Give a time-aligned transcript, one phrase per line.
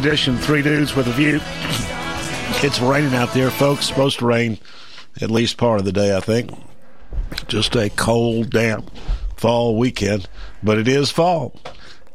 [0.00, 1.40] Edition, Three Dudes with a View.
[2.66, 3.84] It's raining out there, folks.
[3.84, 4.58] Supposed to rain
[5.20, 6.50] at least part of the day, I think.
[7.48, 8.90] Just a cold, damp
[9.36, 10.26] fall weekend,
[10.62, 11.54] but it is fall.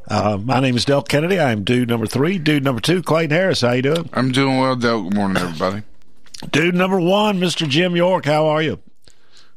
[0.07, 1.37] Uh, my name is Delk Kennedy.
[1.37, 2.39] I am dude number three.
[2.39, 3.61] Dude number two, Clayton Harris.
[3.61, 4.09] How you doing?
[4.13, 5.03] I'm doing well, Del.
[5.03, 5.83] Good morning, everybody.
[6.51, 7.69] Dude number one, Mr.
[7.69, 8.25] Jim York.
[8.25, 8.79] How are you?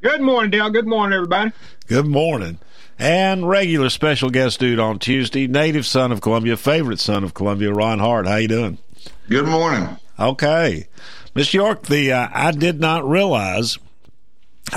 [0.03, 0.69] Good morning, Dale.
[0.69, 1.53] Good morning, everybody.
[1.87, 2.59] Good morning.
[2.99, 7.73] And regular special guest dude on Tuesday, native son of Columbia, favorite son of Columbia,
[7.73, 8.27] Ron Hart.
[8.27, 8.79] How you doing?
[9.29, 9.97] Good morning.
[10.19, 10.89] Okay.
[11.35, 13.79] Miss York, the uh, I did not realize.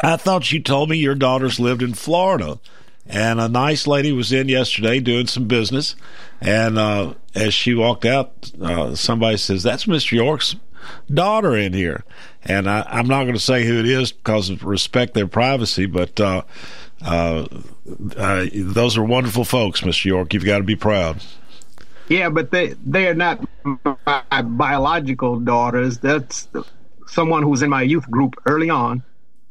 [0.03, 2.59] I thought you told me your daughters lived in Florida,
[3.07, 5.95] and a nice lady was in yesterday doing some business,
[6.39, 10.55] and uh, as she walked out, uh, somebody says, "That's Miss York's
[11.11, 12.03] daughter in here,"
[12.43, 15.87] and I, I'm not going to say who it is because of respect their privacy,
[15.87, 16.19] but.
[17.03, 17.47] Uh,
[18.17, 20.05] uh, those are wonderful folks, Mr.
[20.05, 20.33] York.
[20.33, 21.21] You've got to be proud.
[22.07, 23.39] Yeah, but they they are not
[24.05, 25.99] my biological daughters.
[25.99, 26.47] That's
[27.07, 29.03] someone who was in my youth group early on,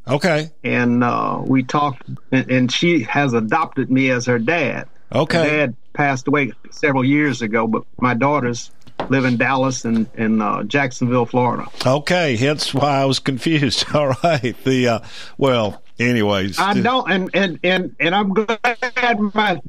[0.07, 0.51] Okay.
[0.62, 2.03] and uh, we talked.
[2.33, 4.89] And, and she has adopted me as her dad.
[5.12, 5.39] Okay.
[5.39, 8.70] Her dad passed away several years ago, but my daughters
[9.08, 11.67] live in Dallas and in uh, Jacksonville, Florida.
[11.86, 13.86] Okay, hence why I was confused.
[13.95, 14.55] All right.
[14.64, 15.01] The uh
[15.39, 16.58] well, anyways.
[16.58, 19.61] I don't, and and and and I'm glad my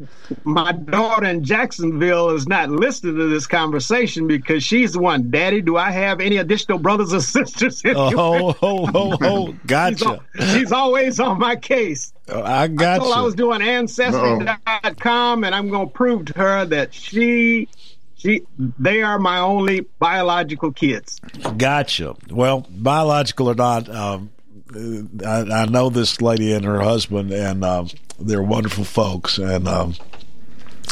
[0.44, 5.30] my daughter in Jacksonville is not listening to this conversation because she's the one.
[5.30, 7.82] Daddy, do I have any additional brothers or sisters?
[7.84, 10.06] in your Oh, oh, oh, oh, gotcha.
[10.40, 12.14] al- she's always on my case.
[12.32, 13.38] I I got told her I was you.
[13.38, 17.68] doing ancestry.com and I'm going to prove to her that she
[18.16, 21.20] she they are my only biological kids.
[21.58, 22.16] Gotcha.
[22.30, 24.30] Well, biological or not, um,
[24.74, 27.90] I, I know this lady and her husband, and um,
[28.20, 29.96] they're wonderful folks, and um,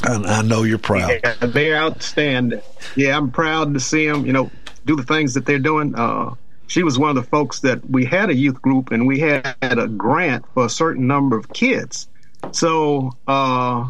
[0.03, 1.19] and I know you're proud.
[1.23, 2.61] Yeah, they're outstanding.
[2.95, 4.49] Yeah, I'm proud to see them, you know,
[4.85, 5.95] do the things that they're doing.
[5.95, 6.35] Uh,
[6.67, 9.55] she was one of the folks that we had a youth group and we had
[9.61, 12.07] a grant for a certain number of kids.
[12.51, 13.89] So uh,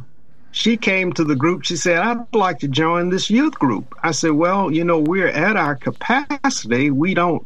[0.51, 1.65] she came to the group.
[1.65, 3.95] She said, I'd like to join this youth group.
[4.01, 6.89] I said, Well, you know, we're at our capacity.
[6.89, 7.45] We don't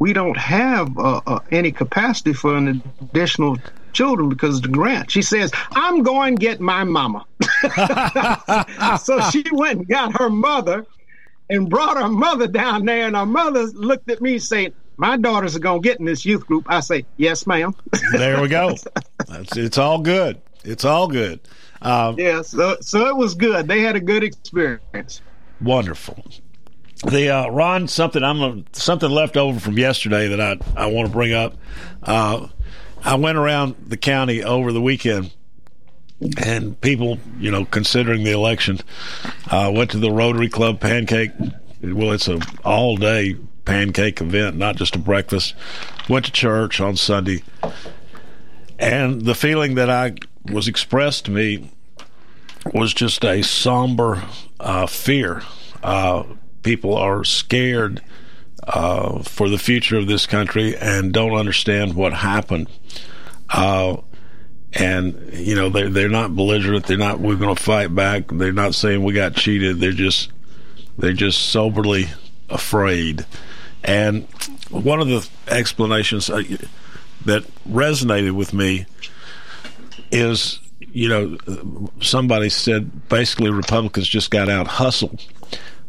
[0.00, 3.58] we don't have uh, uh, any capacity for an additional
[3.92, 5.10] children because of the grant.
[5.10, 7.24] She says, I'm going to get my mama.
[8.98, 10.86] so she went and got her mother
[11.50, 13.06] and brought her mother down there.
[13.06, 16.24] And her mother looked at me saying, my daughters are going to get in this
[16.24, 16.64] youth group.
[16.68, 17.74] I say, yes, ma'am.
[18.12, 18.74] There we go.
[19.28, 20.40] That's, it's all good.
[20.64, 21.40] It's all good.
[21.82, 23.68] Um, yeah, so, so it was good.
[23.68, 25.20] They had a good experience.
[25.60, 26.24] Wonderful.
[27.04, 31.12] The uh, Ron, something I'm something left over from yesterday that I I want to
[31.12, 31.54] bring up.
[32.02, 32.48] Uh,
[33.02, 35.32] I went around the county over the weekend,
[36.36, 38.80] and people, you know, considering the election,
[39.50, 41.30] uh, went to the Rotary Club pancake.
[41.82, 45.54] Well, it's a all day pancake event, not just a breakfast.
[46.08, 47.42] Went to church on Sunday,
[48.78, 50.14] and the feeling that I
[50.52, 51.70] was expressed to me
[52.74, 54.22] was just a somber
[54.58, 55.42] uh, fear.
[55.82, 56.24] Uh,
[56.62, 58.02] people are scared
[58.64, 62.68] uh, for the future of this country and don't understand what happened.
[63.48, 63.96] Uh,
[64.72, 66.86] and you know they're they're not belligerent.
[66.86, 67.18] They're not.
[67.18, 68.28] We're going to fight back.
[68.28, 69.80] They're not saying we got cheated.
[69.80, 70.30] They're just
[70.96, 72.06] they're just soberly
[72.48, 73.26] afraid.
[73.82, 74.28] And
[74.70, 76.42] one of the explanations uh,
[77.24, 78.86] that resonated with me
[80.12, 80.60] is
[80.92, 85.24] you know, somebody said basically Republicans just got out hustled.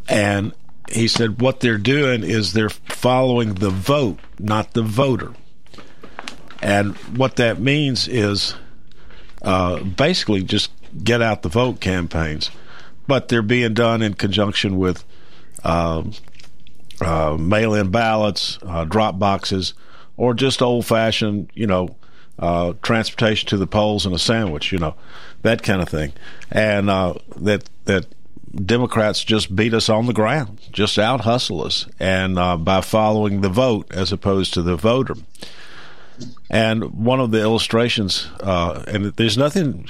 [0.08, 0.54] And
[0.92, 5.34] he said what they're doing is they're following the vote, not the voter.
[6.62, 8.56] And what that means is
[9.42, 10.72] uh, basically just
[11.04, 12.52] get out the vote campaigns.
[13.08, 15.04] But they're being done in conjunction with
[15.64, 16.04] uh,
[17.02, 19.74] uh, mail in ballots, uh, drop boxes,
[20.18, 21.96] or just old fashioned, you know,
[22.40, 24.96] uh, transportation to the polls and a sandwich, you know,
[25.42, 26.14] that kind of thing,
[26.52, 28.06] and uh, that that
[28.54, 33.42] Democrats just beat us on the ground, just out hustle us, and uh, by following
[33.42, 35.16] the vote as opposed to the voter.
[36.50, 39.90] And one of the illustrations, uh, and there's nothing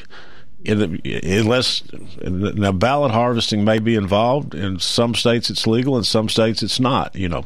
[0.64, 1.84] in the, unless
[2.22, 4.54] now ballot harvesting may be involved.
[4.54, 5.98] In some states, it's legal.
[5.98, 7.16] In some states, it's not.
[7.16, 7.44] You know,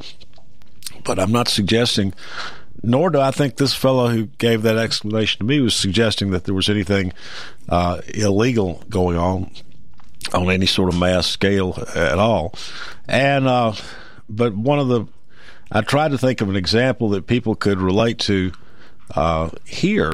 [1.06, 2.14] but I'm not suggesting.
[2.84, 6.44] Nor do I think this fellow who gave that explanation to me was suggesting that
[6.44, 7.14] there was anything
[7.70, 9.50] uh, illegal going on
[10.34, 12.54] on any sort of mass scale at all.
[13.08, 13.74] And uh,
[14.30, 15.06] but one of the
[15.72, 18.52] I tried to think of an example that people could relate to
[19.16, 20.14] uh, here.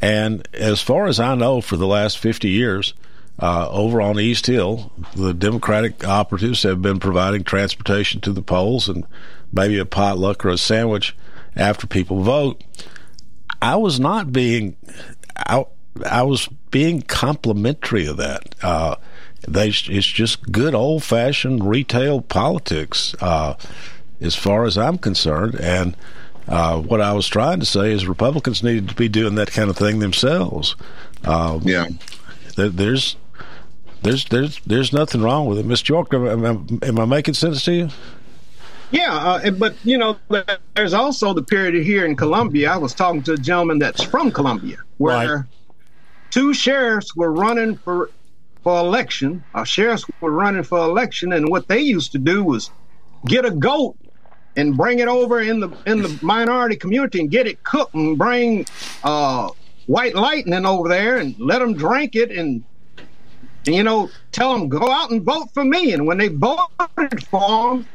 [0.00, 2.94] And as far as I know, for the last 50 years,
[3.38, 8.88] uh, over on East Hill, the Democratic operatives have been providing transportation to the polls
[8.88, 9.06] and
[9.52, 11.16] maybe a potluck or a sandwich
[11.56, 12.62] after people vote.
[13.60, 14.76] I was not being,
[15.36, 15.64] I,
[16.08, 18.54] I was being complimentary of that.
[18.62, 18.96] Uh,
[19.48, 23.54] they, it's just good old fashioned retail politics, uh,
[24.20, 25.54] as far as I'm concerned.
[25.60, 25.96] And
[26.48, 29.70] uh, what I was trying to say is Republicans needed to be doing that kind
[29.70, 30.76] of thing themselves.
[31.24, 31.86] Uh, Yeah.
[32.56, 33.16] there, there's
[34.02, 36.12] there's there's there's nothing wrong with it, Miss York.
[36.14, 37.88] Am, am, am I making sense to you?
[38.92, 40.16] Yeah, uh, but you know,
[40.74, 42.72] there's also the period here in Columbia.
[42.72, 45.44] I was talking to a gentleman that's from Columbia, where Right.
[46.30, 48.10] two sheriffs were running for
[48.62, 49.44] for election.
[49.54, 52.70] Our sheriffs were running for election, and what they used to do was
[53.26, 53.96] get a goat
[54.56, 58.18] and bring it over in the in the minority community and get it cooked and
[58.18, 58.66] bring
[59.04, 59.48] uh,
[59.86, 62.64] white lightning over there and let them drink it and
[63.66, 65.92] you know, tell them go out and vote for me.
[65.92, 67.86] And when they voted for him,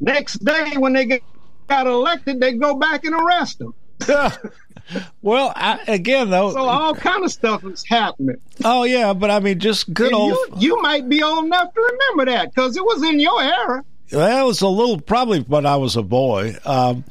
[0.00, 1.20] next day when they
[1.68, 3.74] got elected, they go back and arrest them.
[5.22, 6.52] well, I, again though.
[6.52, 8.36] So all kind of stuff is happening.
[8.64, 10.30] oh yeah, but I mean, just good And old.
[10.30, 13.84] you, you might be old enough to remember that because it was in your era.
[14.12, 17.04] Well, it was a little probably when I was a boy, um,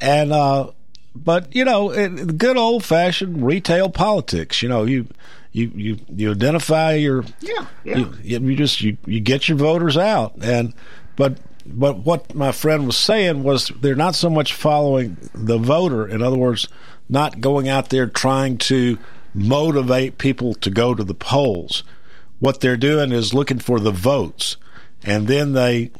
[0.00, 0.70] and uh,
[1.14, 4.62] but you know, it, good old fashioned retail politics.
[4.62, 5.06] You know, you
[5.52, 7.98] you you you identify your Yeah, yeah.
[8.22, 10.72] you, you just you, you get your voters out and
[11.16, 11.36] but
[11.70, 16.22] but what my friend was saying was they're not so much following the voter in
[16.22, 16.68] other words
[17.08, 18.98] not going out there trying to
[19.34, 21.84] motivate people to go to the polls.
[22.38, 24.56] What they're doing is looking for the votes
[25.04, 25.90] and then they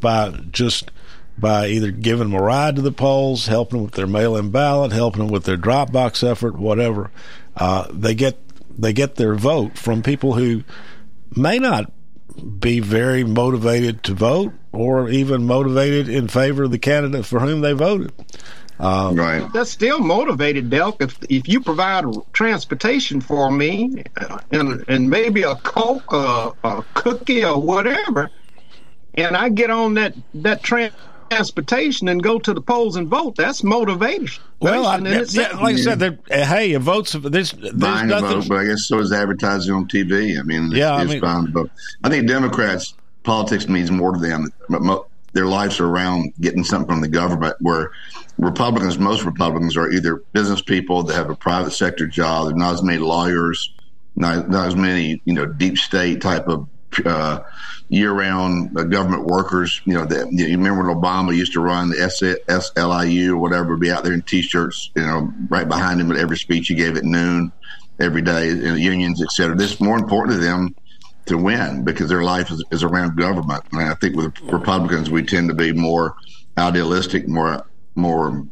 [0.00, 0.90] by just
[1.38, 4.92] by either giving them a ride to the polls helping them with their mail-in ballot
[4.92, 7.10] helping them with their Dropbox effort whatever
[7.56, 8.38] uh, they get
[8.78, 10.64] they get their vote from people who
[11.36, 11.90] may not
[12.32, 17.60] be very motivated to vote or even motivated in favor of the candidate for whom
[17.60, 18.12] they voted.
[18.80, 19.46] Right.
[19.52, 21.00] That's still motivated, Delk.
[21.00, 26.82] If if you provide transportation for me, uh, and and maybe a coke, uh, a
[26.94, 28.30] cookie, or whatever,
[29.14, 30.92] and I get on that that tran-
[31.36, 34.42] transportation and go to the polls and vote, that's motivation.
[34.60, 35.60] Well, I, in yeah, itself.
[35.60, 38.40] like I said, there- uh, hey, a vote's there's there's Buying a nothing.
[38.40, 40.38] vote, but I guess so is advertising on TV.
[40.38, 41.70] I mean, Yeah, I it's mean- buying a vote.
[42.04, 42.94] I think Democrats
[43.24, 44.50] politics means more to them.
[44.68, 47.56] But mo- their lives are around getting something from the government.
[47.60, 47.90] Where
[48.38, 52.46] Republicans, most Republicans, are either business people that have a private sector job.
[52.46, 53.72] There's not as many lawyers,
[54.16, 56.68] not, not as many you know deep state type of
[57.06, 57.40] uh,
[57.92, 59.80] year-round uh, government workers.
[59.84, 63.90] You know, that you remember when Obama used to run the SEIU or whatever, be
[63.90, 67.04] out there in t-shirts, you know, right behind him at every speech he gave at
[67.04, 67.52] noon
[68.00, 69.54] every day, you know, unions, et cetera.
[69.54, 70.74] This is more important to them
[71.26, 73.62] to win because their life is, is around government.
[73.72, 76.16] And I think with Republicans, we tend to be more
[76.56, 78.46] idealistic, more more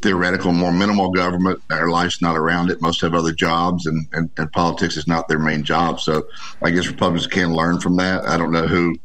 [0.00, 1.60] theoretical, more minimal government.
[1.70, 2.80] Our life's not around it.
[2.80, 6.00] Most have other jobs, and, and, and politics is not their main job.
[6.00, 6.26] So
[6.62, 8.24] I guess Republicans can learn from that.
[8.24, 8.96] I don't know who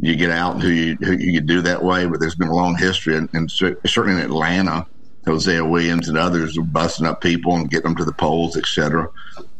[0.00, 2.54] you get out and who you who you do that way, but there's been a
[2.54, 4.86] long history, and, and certainly in Atlanta.
[5.24, 8.66] Hosea Williams and others are busting up people and getting them to the polls, et
[8.66, 9.08] cetera,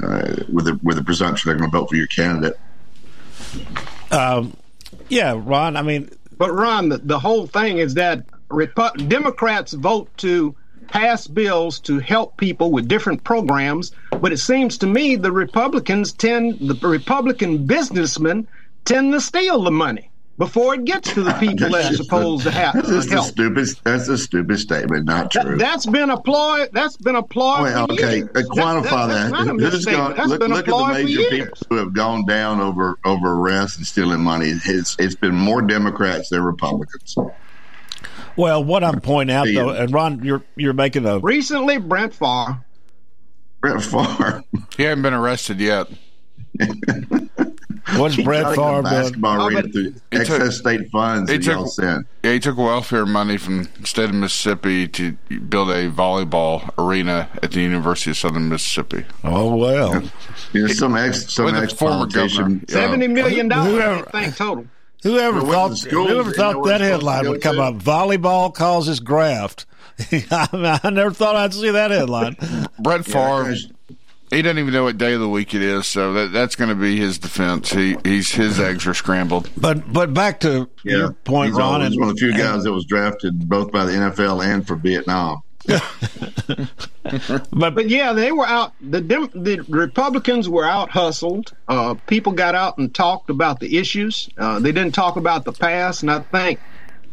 [0.02, 2.58] uh, with the with the presumption they're going to vote for your candidate.
[5.08, 5.76] Yeah, Ron.
[5.76, 10.56] I mean, But Ron, the, the whole thing is that Repu- Democrats vote to
[10.92, 16.12] pass bills to help people with different programs, but it seems to me the Republicans
[16.12, 18.46] tend, the Republican businessmen
[18.84, 22.74] tend to steal the money before it gets to the people that's supposed to have
[22.74, 23.26] That's a help.
[23.26, 23.68] stupid.
[23.84, 25.06] That's a stupid statement.
[25.06, 25.56] Not That, true.
[25.56, 26.68] that's been applied.
[26.72, 27.62] That's been applied.
[27.62, 29.48] Well, for okay, uh, quantify that.
[29.48, 29.84] a misstatement.
[29.96, 33.32] gone- That's look been look at the major people who have gone down over over
[33.32, 34.52] arrests and stealing money.
[34.66, 37.14] It's it's been more Democrats than Republicans.
[38.36, 42.64] Well, what I'm pointing out though, and Ron, you're you're making a Recently, Brent Favre.
[43.60, 44.42] Brett Favre.
[44.76, 45.86] He hasn't been arrested yet.
[47.96, 51.38] what's He Brett got Favre basketball Oh, arena through He excess took- state funds he
[51.38, 52.06] took- sent.
[52.22, 55.12] Yeah, he took welfare money from the state of Mississippi to
[55.48, 59.04] build a volleyball arena at the University of Southern Mississippi.
[59.24, 60.02] Oh well,
[60.52, 62.10] You know, some ex, some ex former governor.
[62.10, 62.64] politician.
[62.68, 62.74] Yeah.
[62.74, 64.66] Seventy million dollars, Whoever- I think total.
[65.02, 67.62] Whoever Went to thought whoever thought that it's supposed to headline would come to.
[67.62, 67.74] up?
[67.76, 69.66] Volleyball causes graft.
[70.30, 72.36] I, never thought I'd see that headline.
[72.78, 73.54] Brett Yeah, Favre,
[74.30, 76.70] he doesn't even know what day of the week it is, so that, that's going
[76.70, 77.70] to be his defense.
[77.70, 79.50] He he's his eggs are scrambled.
[79.56, 81.74] But but back to Yeah, your point, he's Ron.
[81.74, 84.44] always and- one of the few and- guys that was drafted both by the NFL
[84.44, 85.42] and for Vietnam.
[87.52, 88.72] but But yeah, they were out.
[88.80, 91.52] The Dem- the Republicans were out hustled.
[91.68, 94.28] Uh, people got out and talked about the issues.
[94.36, 96.60] Uh, they didn't talk about the past, and I think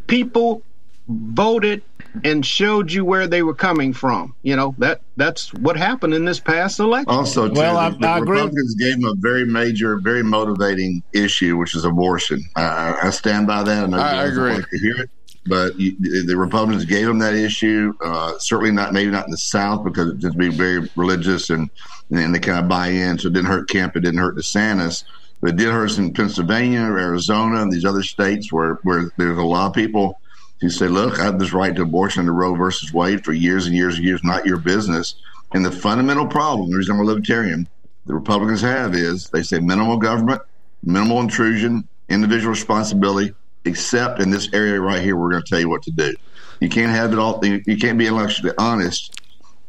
[0.08, 0.62] people
[1.08, 1.82] voted
[2.24, 4.34] and showed you where they were coming from.
[4.42, 7.10] You know that that's what happened in this past election.
[7.10, 8.38] Also, too, Well, I- the, the I agree.
[8.38, 12.42] Republicans gave him a very major, very motivating issue, which is abortion.
[12.56, 13.94] I, I stand by that.
[13.94, 14.54] I I agree.
[14.54, 15.10] like to hear it,
[15.46, 17.94] but the Republicans gave him that issue.
[18.04, 21.50] Uh, certainly not, maybe not in the South because it tends to be very religious
[21.50, 21.70] and
[22.12, 23.18] and they kind of buy in.
[23.20, 25.04] So it didn't hurt Kemp, it didn't hurt DeSantis,
[25.42, 29.44] but it did hurt in Pennsylvania, Arizona, and these other states where where there's a
[29.44, 30.20] lot of people
[30.62, 33.66] who say, "Look, I have this right to abortion under Roe versus Wade for years
[33.66, 35.16] and years and years, not your business."
[35.54, 37.68] And the fundamental problem, the reason I'm a libertarian,
[38.06, 40.42] the Republicans have is they say minimal government,
[40.84, 43.34] minimal intrusion, individual responsibility,
[43.66, 46.14] except in this area right here, we're going to tell you what to do.
[46.60, 47.40] You can't have it all.
[47.46, 49.14] You you can't be intellectually honest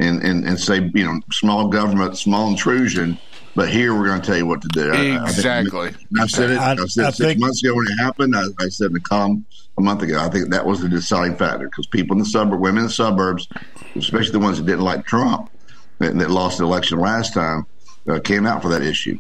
[0.01, 3.19] and, and, and say, you know, small government, small intrusion,
[3.55, 4.93] but here we're going to tell you what to do.
[4.93, 5.93] I- I Exactly.
[6.19, 6.59] I said it.
[6.59, 8.35] I, I- said I six think- months ago when it happened.
[8.37, 9.45] I, I said in the column
[9.79, 10.19] a month ago.
[10.21, 12.91] I think that was the deciding factor because people in the suburb, women in the
[12.93, 13.47] suburbs,
[13.95, 15.51] especially the ones that didn't like Trump,
[15.99, 17.67] that, that lost the election last time,
[18.09, 19.19] uh, came out for that issue.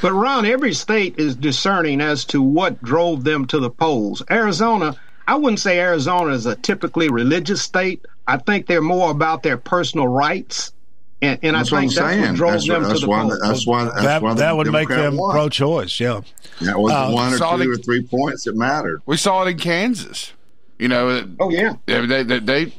[0.00, 4.22] But Ron, every state is discerning as to what drove them to the polls.
[4.30, 4.96] Arizona,
[5.28, 8.04] I wouldn't say Arizona is a typically religious state.
[8.26, 10.72] I think they're more about their personal rights,
[11.20, 12.22] and, and I That's what I'm think that's saying.
[12.22, 13.22] what drove That's, them that's to the why.
[13.22, 13.40] polls.
[13.40, 13.84] That's why.
[13.84, 15.32] That's that why the that would make them won.
[15.32, 16.00] pro-choice.
[16.00, 16.22] Yeah.
[16.62, 19.02] That was Uh, one or saw two the- or three points that mattered.
[19.06, 20.32] We saw it in Kansas.
[20.78, 22.72] You know, oh yeah, they they they, they,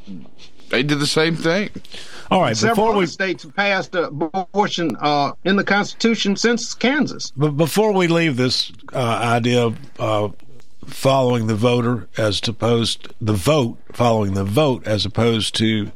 [0.70, 1.70] they did the same thing.
[2.34, 2.58] All right.
[2.58, 7.32] several we states have passed abortion uh, in the Constitution since Kansas.
[7.38, 10.30] But before we leave this uh, idea of uh,
[10.88, 15.92] following the voter as opposed the vote, following the vote as opposed to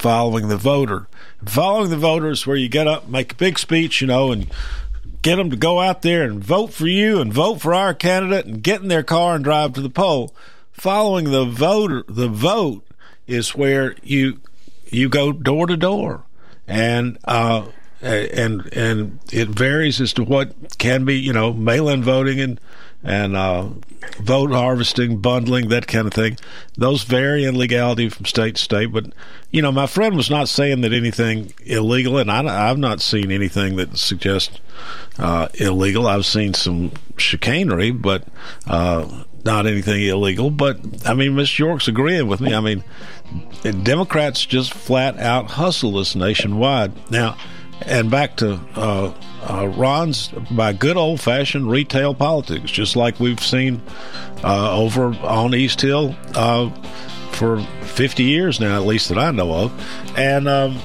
[0.00, 1.06] following the voter,
[1.44, 4.52] following the voter is where you get up, make a big speech, you know, and
[5.22, 8.44] get them to go out there and vote for you and vote for our candidate
[8.44, 10.34] and get in their car and drive to the poll.
[10.72, 12.84] Following the voter, the vote
[13.28, 14.40] is where you
[14.86, 16.24] you go door to door,
[16.66, 17.66] and uh,
[18.00, 22.60] and and it varies as to what can be, you know, mail-in voting and
[23.02, 23.68] and uh,
[24.20, 26.36] vote harvesting, bundling, that kind of thing.
[26.76, 28.86] Those vary in legality from state to state.
[28.86, 29.12] But
[29.50, 33.30] you know, my friend was not saying that anything illegal, and I, I've not seen
[33.30, 34.58] anything that suggests
[35.18, 36.06] uh, illegal.
[36.06, 38.24] I've seen some chicanery, but
[38.66, 40.50] uh, not anything illegal.
[40.50, 42.54] But I mean, Miss York's agreeing with me.
[42.54, 42.84] I mean,
[43.62, 47.38] Democrats just flat out hustle us nationwide now.
[47.82, 49.12] And back to uh,
[49.42, 53.82] uh, Ron's by good old fashioned retail politics, just like we've seen
[54.42, 56.70] uh, over on East Hill uh,
[57.32, 60.16] for 50 years now, at least that I know of.
[60.16, 60.78] And um,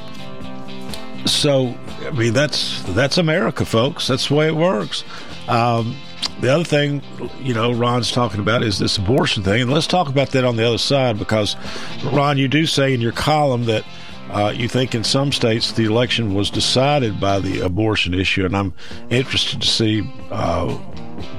[1.26, 4.08] so, I mean, that's that's America, folks.
[4.08, 5.06] That's the way it works.
[5.48, 5.96] Um,
[6.40, 7.02] the other thing,
[7.40, 10.56] you know, Ron's talking about is this abortion thing, and let's talk about that on
[10.56, 11.56] the other side because,
[12.06, 13.84] Ron, you do say in your column that
[14.32, 18.56] uh, you think in some states the election was decided by the abortion issue, and
[18.56, 18.74] I'm
[19.10, 20.74] interested to see uh,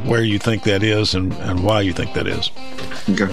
[0.05, 2.51] where you think that is and, and why you think that is.
[3.09, 3.33] Okay.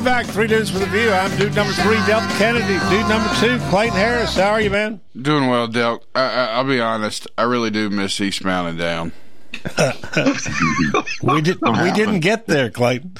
[0.00, 0.24] We're back.
[0.24, 1.10] Three dudes for the view.
[1.10, 2.78] I'm dude number three, Delk Kennedy.
[2.88, 4.34] Dude number two, Clayton Harris.
[4.34, 4.98] How are you, man?
[5.20, 6.04] Doing well, Delk.
[6.14, 7.26] I, I, I'll be honest.
[7.36, 9.12] I really do miss Eastbound and Down.
[11.22, 11.60] we did.
[11.60, 13.12] We didn't get there, Clayton.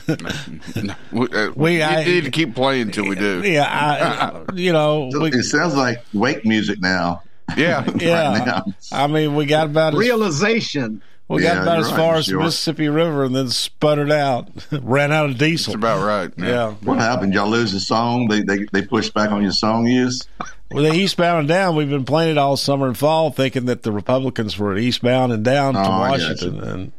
[1.13, 3.43] We, uh, We- I- need to keep playing until we do.
[3.45, 7.23] yeah, I, you know, we, it sounds like wake music now.
[7.59, 8.43] Yeah, yeah.
[8.45, 8.65] now.
[8.91, 11.03] I mean, we got about as, Realization.
[11.37, 12.39] We Yeah, got about as right, far as the.
[12.39, 14.49] Mississippi River, and then sputtered out,
[14.83, 15.73] ran out of diesel.
[15.73, 16.31] That's about right.
[16.37, 16.73] Yeah.
[16.83, 17.33] What happened?
[17.35, 18.29] Y'all lose the song?
[18.29, 20.27] They they they pushed back on your song use.
[20.71, 21.75] Well, the eastbound and down.
[21.77, 25.45] We've been playing it all summer and fall, thinking that the Republicans were eastbound and
[25.45, 26.93] down to Oh, I Washington, and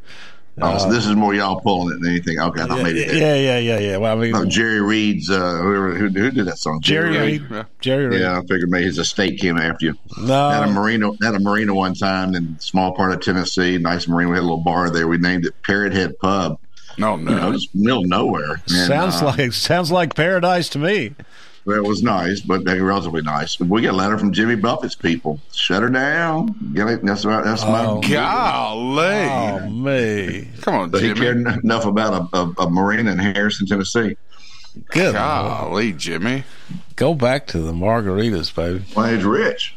[0.61, 2.39] Oh, so Uh, this is more y'all pulling it than anything.
[2.39, 3.97] Okay, I thought yeah, maybe yeah, yeah, yeah, yeah.
[3.97, 6.81] Well, I mean, Oh, Jerry Reed's uh, whoever who, who did that song?
[6.81, 7.65] Jerry Reed.
[7.79, 8.19] Jerry Reed.
[8.19, 9.97] Yeah, I figured maybe his estate came after you.
[10.17, 10.49] No.
[10.49, 13.77] Had a marina, had a marina one time in a small part of Tennessee.
[13.77, 14.29] Nice marina.
[14.29, 15.07] We had a little bar there.
[15.07, 16.59] We named it Parrot Head Pub.
[16.97, 18.51] No, You know, just middle of nowhere.
[18.51, 21.15] And, sounds uh, like sounds like paradise to me.
[21.65, 23.59] Well, it was nice, but uh, relatively nice.
[23.59, 25.39] We got a letter from Jimmy Buffett's people.
[25.53, 26.55] Shut her down.
[26.73, 27.05] Get it?
[27.05, 27.43] That's right.
[27.43, 29.05] That's my Oh, golly.
[29.05, 30.49] Oh me.
[30.61, 31.19] Come on, But he Jimmy.
[31.21, 34.17] cared enough about a, a, a marina in Harrison, Tennessee.
[34.91, 35.13] Good.
[35.13, 36.43] Golly, Jimmy.
[36.95, 38.85] Go back to the margaritas, baby.
[38.95, 39.75] Well, he's rich.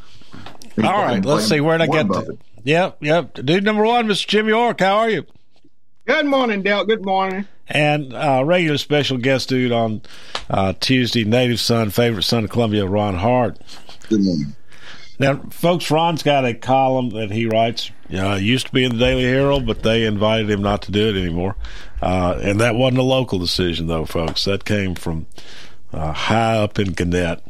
[0.77, 2.39] He's All right, let's see where would I get Buffett.
[2.39, 2.45] to.
[2.65, 3.35] Yep, yep.
[3.35, 4.27] Dude number one, Mr.
[4.27, 4.81] Jimmy York.
[4.81, 5.25] How are you?
[6.07, 6.85] Good morning, Dale.
[6.85, 7.47] Good morning.
[7.69, 10.03] And uh, regular special guest dude on
[10.51, 13.59] uh, Tuesday, native son, favorite son of Columbia, Ron Hart.
[14.09, 14.55] Good morning.
[15.19, 17.91] Now, folks, Ron's got a column that he writes.
[18.13, 21.09] Uh, used to be in the Daily Herald, but they invited him not to do
[21.09, 21.57] it anymore.
[22.03, 24.45] Uh, and that wasn't a local decision, though, folks.
[24.45, 25.27] That came from
[25.93, 27.43] uh, high up in Gannett.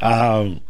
[0.00, 0.60] Um,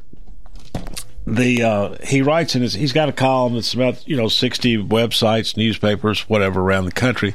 [1.30, 4.84] the uh, he writes in his he's got a column that's about you know 60
[4.84, 7.34] websites newspapers whatever around the country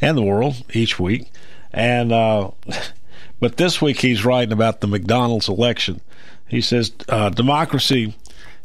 [0.00, 1.30] and the world each week.
[1.72, 2.50] And uh,
[3.40, 6.00] but this week he's writing about the mcdonald's election.
[6.48, 8.14] He says uh, democracy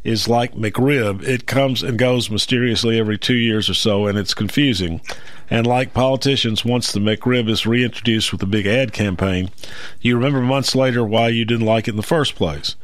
[0.03, 1.23] is like mcrib.
[1.23, 5.01] It comes and goes mysteriously every two years or so and it's confusing.
[5.49, 9.51] And like politicians once the mcrib is reintroduced with a big ad campaign
[10.01, 12.75] you remember months later why you didn't like it in the first place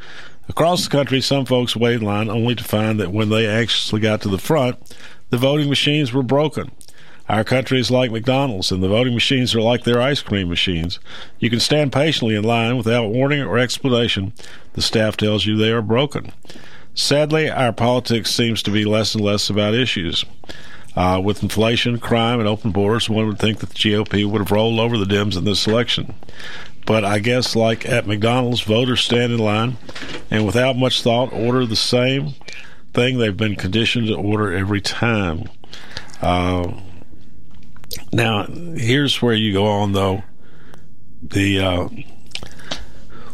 [0.49, 4.01] Across the country, some folks waited in line only to find that when they actually
[4.01, 4.77] got to the front,
[5.29, 6.71] the voting machines were broken.
[7.29, 10.99] Our country is like McDonald's, and the voting machines are like their ice cream machines.
[11.39, 14.31] You can stand patiently in line without warning or explanation.
[14.73, 16.31] The staff tells you they are broken.
[16.93, 20.23] Sadly, our politics seems to be less and less about issues.
[20.95, 24.49] Uh, with inflation, crime, and open borders, one would think that the GOP would have
[24.49, 26.15] rolled over the Dems in this election.
[26.87, 29.77] But I guess, like at McDonald's, voters stand in line
[30.31, 32.33] and without much thought order the same
[32.93, 35.49] thing they've been conditioned to order every time.
[36.21, 36.71] Uh,
[38.13, 40.23] now, here's where you go on, though.
[41.21, 41.89] The uh,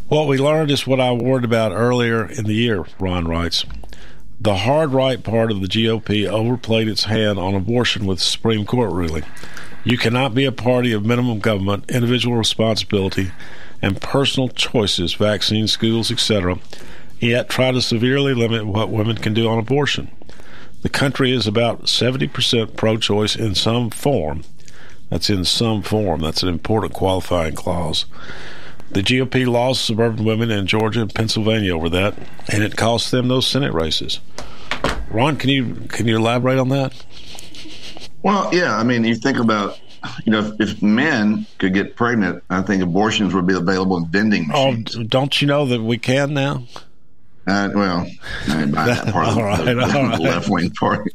[0.07, 2.85] what we learned is what I warned about earlier in the year.
[2.99, 3.65] Ron writes.
[4.41, 8.65] The hard right part of the GOP overplayed its hand on abortion with the Supreme
[8.65, 9.23] Court ruling.
[9.83, 13.31] You cannot be a party of minimum government, individual responsibility,
[13.81, 16.57] and personal choices, vaccines, schools, etc.,
[17.19, 20.09] yet try to severely limit what women can do on abortion.
[20.83, 24.43] The country is about 70% pro choice in some form.
[25.09, 26.21] That's in some form.
[26.21, 28.05] That's an important qualifying clause.
[28.91, 32.15] The GOP lost suburban women in Georgia and Pennsylvania over that,
[32.51, 34.19] and it cost them those Senate races.
[35.09, 36.93] Ron, can you can you elaborate on that?
[38.23, 38.75] Well, yeah.
[38.77, 39.79] I mean, you think about,
[40.25, 44.07] you know, if, if men could get pregnant, I think abortions would be available in
[44.07, 44.95] vending Oh, machines.
[44.95, 46.63] d- don't you know that we can now?
[47.45, 48.07] Uh, well,
[48.47, 50.19] I buying that part of All right, the, right.
[50.19, 51.11] left wing party,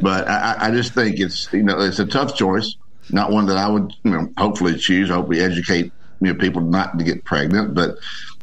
[0.00, 2.76] but I, I I just think it's you know it's a tough choice,
[3.10, 5.10] not one that I would you know hopefully choose.
[5.10, 5.86] I hope we educate
[6.20, 7.96] you know people not to get pregnant, but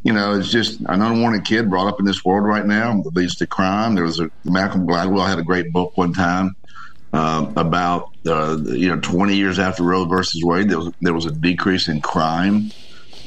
[0.04, 3.15] you know it's just an unwanted kid brought up in this world right now that
[3.15, 3.95] leads to crime.
[3.95, 6.58] There was a Malcolm Gladwell had a great book one time
[7.13, 11.26] um, about uh, you know 20 years after Roe versus Wade, there was there was
[11.26, 12.71] a decrease in crime.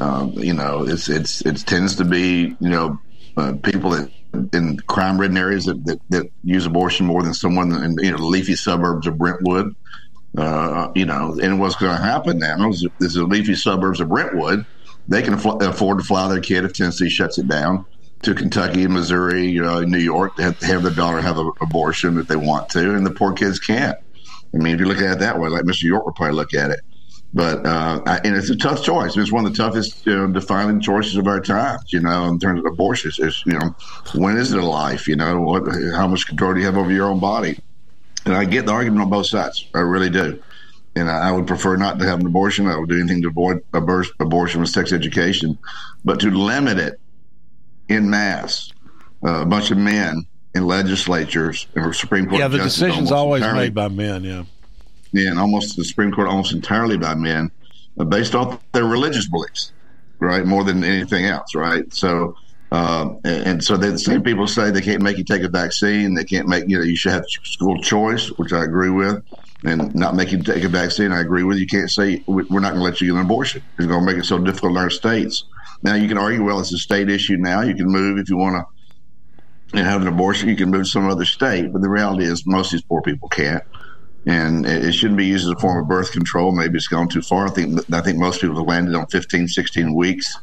[0.00, 2.98] Um, you know, it's it's it tends to be you know
[3.36, 4.10] uh, people that
[4.52, 8.24] in crime-ridden areas that, that, that use abortion more than someone in you know the
[8.24, 9.74] leafy suburbs of Brentwood.
[10.36, 14.08] Uh, you know, and what's going to happen now is, is the leafy suburbs of
[14.08, 14.66] Brentwood.
[15.06, 17.84] They can afford to fly their kid if Tennessee shuts it down
[18.24, 20.36] to Kentucky, Missouri, you know, New York.
[20.36, 23.32] They have, have their daughter have an abortion if they want to, and the poor
[23.32, 23.96] kids can't.
[24.54, 25.82] I mean, if you look at it that way, like Mr.
[25.82, 26.80] York would probably look at it.
[27.34, 29.16] But uh, I, and it's a tough choice.
[29.16, 31.92] It's one of the toughest you know, defining choices of our times.
[31.92, 33.74] You know, in terms of abortions, you know,
[34.14, 35.08] when is it a life?
[35.08, 35.64] You know, what?
[35.94, 37.58] How much control do you have over your own body?
[38.24, 39.68] And I get the argument on both sides.
[39.74, 40.40] I really do.
[40.94, 42.68] And I I would prefer not to have an abortion.
[42.68, 45.58] I would do anything to avoid abor- abortion with sex education,
[46.04, 47.00] but to limit it
[47.88, 48.72] in mass,
[49.24, 52.38] uh, a bunch of men in legislatures and Supreme Court.
[52.40, 54.22] yeah, the decision's always made by men.
[54.24, 54.44] Yeah.
[55.12, 57.50] yeah, and almost the Supreme Court almost entirely by men,
[57.98, 59.72] uh, based off their religious beliefs,
[60.20, 60.44] right?
[60.46, 61.84] More than anything else, right?
[61.92, 62.36] So,
[62.72, 66.14] um, and, and so the same people say they can't make you take a vaccine.
[66.14, 69.22] They can't make you know you should have school choice, which I agree with,
[69.64, 71.12] and not make you take a vaccine.
[71.12, 71.58] I agree with.
[71.58, 73.62] You can't say we- we're not going to let you get an abortion.
[73.78, 75.44] It's going to make it so difficult in our states.
[75.84, 77.36] Now you can argue, well, it's a state issue.
[77.36, 78.64] Now you can move if you want to
[79.76, 81.72] and have an abortion, you can move to some other state.
[81.72, 83.62] But the reality is, most of these poor people can't.
[84.24, 86.52] and it, it shouldn't be used as a form of birth control.
[86.52, 87.46] Maybe it's gone too far.
[87.46, 90.38] I think I think most people have landed on 15, 16 weeks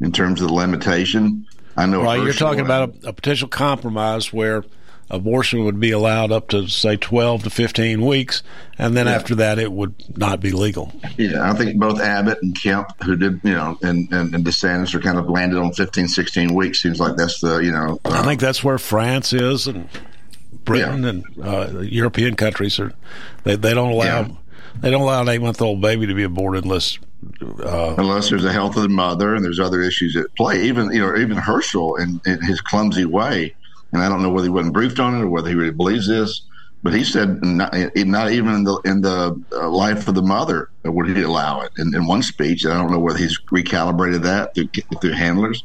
[0.00, 1.46] in terms of the limitation.
[1.76, 2.02] I know.
[2.02, 4.64] Right, you're talking about a, a potential compromise where
[5.12, 8.42] abortion would be allowed up to say 12 to 15 weeks,
[8.78, 9.12] and then Yeah.
[9.12, 10.92] after that it would not be legal.
[11.18, 14.94] Yeah, I think both Abbott and Kemp, who did, you know, and, and, and DeSantis
[14.94, 16.82] are kind of landed on 15, 16 weeks.
[16.82, 19.88] Seems like that's the, you know, I think that's where France is, and
[20.64, 22.92] Britain and uh, European countries are.
[23.44, 24.28] They, they don't allow Yeah.
[24.80, 26.98] they don't allow an eight month old baby to be aborted unless.
[27.40, 30.64] Uh, unless there's the health of the mother and there's other issues at play.
[30.64, 33.54] Even you know, even Herschel in, in his clumsy way,
[33.92, 36.08] and I don't know whether he wasn't briefed on it or whether he really believes
[36.08, 36.42] this,
[36.82, 40.68] but he said not, not even in the in the uh, life of the mother
[40.84, 41.70] would he allow it.
[41.78, 44.68] In, in one speech, I don't know whether he's recalibrated that through,
[45.00, 45.62] through handlers.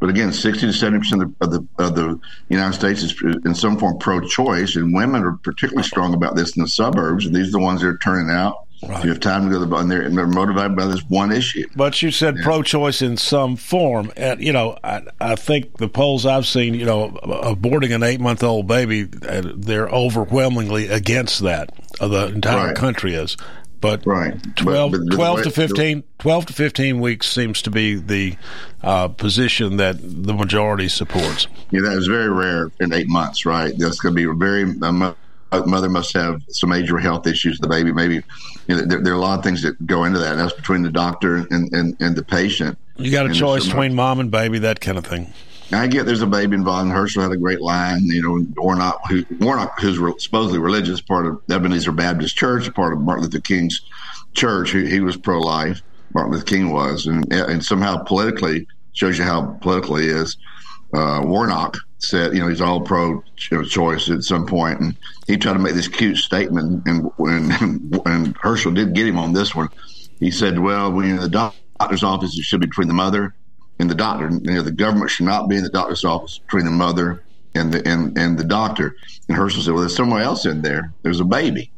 [0.00, 3.78] But again, sixty to seventy percent of the of the United States is in some
[3.78, 7.24] form pro-choice, and women are particularly strong about this in the suburbs.
[7.24, 8.56] And these are the ones that are turning out.
[8.82, 11.32] You have time to go to the and they're, and they're motivated by this one
[11.32, 11.66] issue.
[11.74, 16.26] But you said pro-choice in some form, and you know, I, I think the polls
[16.26, 21.70] I've seen, you know, aborting an eight-month-old baby, uh, they're overwhelmingly against that.
[22.00, 22.76] Uh, the entire Right.
[22.76, 23.36] country is,
[23.80, 24.34] but right.
[24.56, 27.94] 12, But- but 12 way- to the- 15, 12 to fifteen weeks seems to be
[27.94, 28.36] the
[28.82, 31.46] uh, position that the majority supports.
[31.70, 33.72] Yeah, that is very rare in eight months, right?
[33.78, 34.62] That's going to be very.
[34.62, 35.14] A mo- a
[35.52, 37.58] mother must have some major health issues.
[37.58, 38.22] The baby, maybe.
[38.66, 40.32] You know, there, there are a lot of things that go into that.
[40.32, 42.78] And that's between the doctor and, and, and the patient.
[42.96, 45.32] You got a And choice between mom and baby, that kind of thing.
[45.72, 46.84] I get there's a baby involved.
[46.84, 51.00] And Herschel had a great line, you know, Warnock, who, Warnock, who's re- supposedly religious,
[51.00, 53.82] part of Ebenezer Baptist Church, part of Martin Luther King's
[54.34, 54.70] church.
[54.70, 55.82] He, he was pro-life.
[56.14, 60.36] Martin Luther King was, and and somehow politically shows you how political he is.
[60.92, 64.96] Uh, Warnock said, you know, he's all pro-choice at some point, and
[65.26, 66.86] he tried to make this cute statement.
[66.86, 67.50] And when
[68.04, 69.68] when Herschel did get him on this one,
[70.20, 71.28] he said, "Well, when you're in the
[71.78, 73.34] doctor's office, it should be between the mother
[73.78, 74.30] and the doctor.
[74.30, 77.22] You know, the government should not be in the doctor's office between the mother
[77.54, 78.94] and the and, and the doctor."
[79.28, 80.92] And Herschel said, "Well, there's somewhere else in there.
[81.02, 81.70] There's a baby."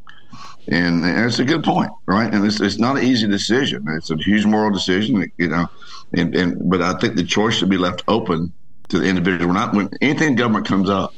[0.70, 2.30] And, and it's a good point, right?
[2.30, 3.86] And it's, it's not an easy decision.
[3.88, 5.66] It's a huge moral decision, you know.
[6.12, 8.52] And, and but I think the choice should be left open
[8.88, 9.53] to the individual.
[9.53, 11.14] Not when anything government comes up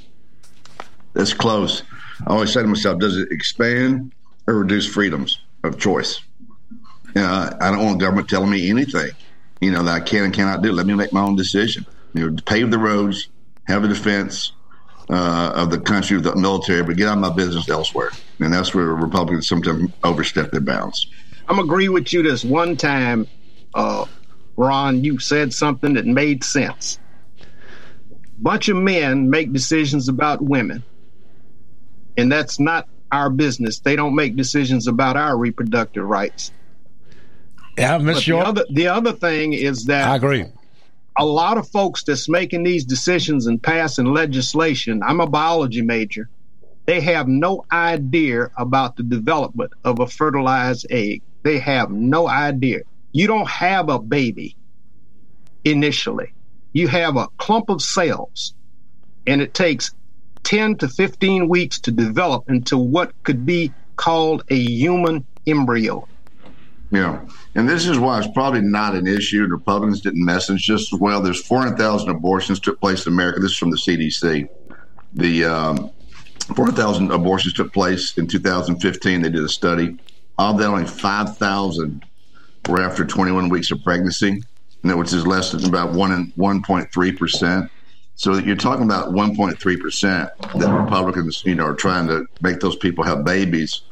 [1.14, 1.82] that's close.
[2.26, 4.12] I always say to myself, does it expand
[4.46, 6.20] or reduce freedoms of choice?
[7.16, 9.10] I don't want government telling me anything,
[9.60, 10.72] you know, that I can and cannot do.
[10.72, 11.84] Let me make my own decision.
[12.14, 13.28] You know, pave the roads,
[13.64, 14.52] have a defense
[15.08, 18.10] uh, of the country, of the military, but get out of my business elsewhere.
[18.38, 21.06] And that's where Republicans sometimes overstep their bounds.
[21.48, 23.26] I'm agree with you this one time,
[23.74, 24.04] uh,
[24.56, 25.02] Ron.
[25.02, 26.98] You said something that made sense.
[28.42, 30.82] Bunch of men make decisions about women,
[32.16, 33.80] and that's not our business.
[33.80, 36.52] They don't make decisions about our reproductive rights.
[37.76, 40.46] Yeah, Miss But the other, the other thing is that I agree.
[41.18, 46.28] a lot of folks that's making these decisions and passing legislation, I'm a biology major,
[46.86, 51.22] they have no idea about the development of a fertilized egg.
[51.42, 52.80] They have no idea.
[53.12, 54.56] You don't have a baby
[55.64, 56.32] initially,
[56.72, 58.54] you have a clump of cells,
[59.26, 59.92] and it takes
[60.44, 66.06] 10 to 15 weeks to develop into what could be called a human embryo.
[66.90, 67.20] Yeah.
[67.54, 69.42] And this is why it's probably not an issue.
[69.42, 71.20] and Republicans didn't message just as well.
[71.20, 73.40] There's 400,000 abortions took place in America.
[73.40, 74.48] This is from the CDC.
[75.12, 75.90] The um,
[76.54, 79.22] 400,000 abortions took place in 2015.
[79.22, 79.98] They did a study.
[80.38, 82.04] Of that, only 5,000
[82.68, 84.42] were after 21 weeks of pregnancy,
[84.82, 87.70] which is less than about one and 1.3 percent.
[88.14, 92.76] So you're talking about 1.3 percent that Republicans, you know, are trying to make those
[92.76, 93.82] people have babies,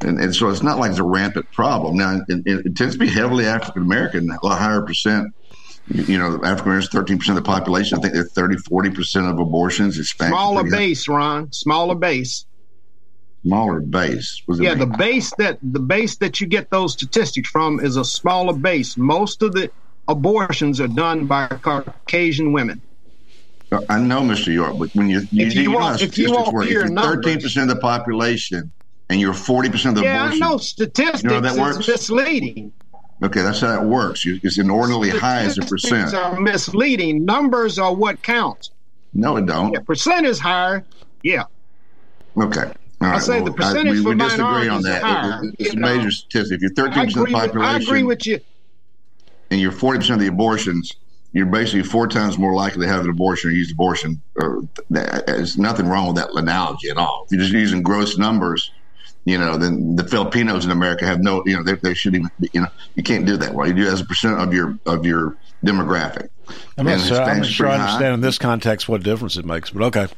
[0.00, 1.96] and, and so it's not like it's a rampant problem.
[1.96, 5.34] Now it, it, it tends to be heavily African American, a lot higher percent.
[5.88, 7.98] You know, African Americans, 13 percent of the population.
[7.98, 9.98] I think they're 30, 40 percent of abortions.
[9.98, 12.46] Hispanics, Smaller base, Ron, smaller base.
[13.42, 14.42] smaller base.
[14.48, 18.54] Yeah, the base that the base that you get those statistics from is a smaller
[18.54, 18.96] base.
[18.96, 19.70] Most of the
[20.08, 22.80] abortions are done by Caucasian women.
[23.88, 24.52] I know, Mr.
[24.52, 26.64] York, but when you you, If you you want- if you statistics want work.
[26.66, 28.70] If you're numbers- 13 percent of the population
[29.10, 31.78] and you're 40 percent of the yeah, abortions, I know statistics You know that works?
[31.80, 32.72] is misleading.
[33.24, 34.24] okay, that's how it works.
[34.24, 36.14] You, it's inordinately high as a percent.
[36.14, 37.24] Are misleading.
[37.24, 38.70] Numbers are what counts.
[39.12, 39.72] No, it don't.
[39.72, 40.84] Yeah, percent is higher.
[41.24, 41.44] Yeah.
[42.40, 42.70] Okay.
[43.00, 43.22] All I right.
[43.22, 45.02] say the percentage we, for we disagree on that.
[45.02, 45.96] higher, It- it's a know.
[45.96, 46.56] major statistic.
[46.56, 48.40] If you're 13% of the with, I population agree with you.
[49.50, 50.94] And you're 40 percent of the abortions,
[51.32, 54.20] you're basically four times more likely to have an abortion or use abortion.
[54.36, 57.24] Or, there's nothing wrong with that analogy at all.
[57.26, 58.70] If you're just using gross numbers,
[59.24, 62.30] you know, then the Filipinos in America have no, you know, they, they shouldn't even,
[62.40, 63.54] be, you know, you can't do that.
[63.54, 66.28] Well, you do as a percent of your of your demographic.
[66.76, 67.92] I'm not And sure, I'm Hispanics not sure I pretty high.
[67.92, 70.08] understand in this context what difference it makes, but okay.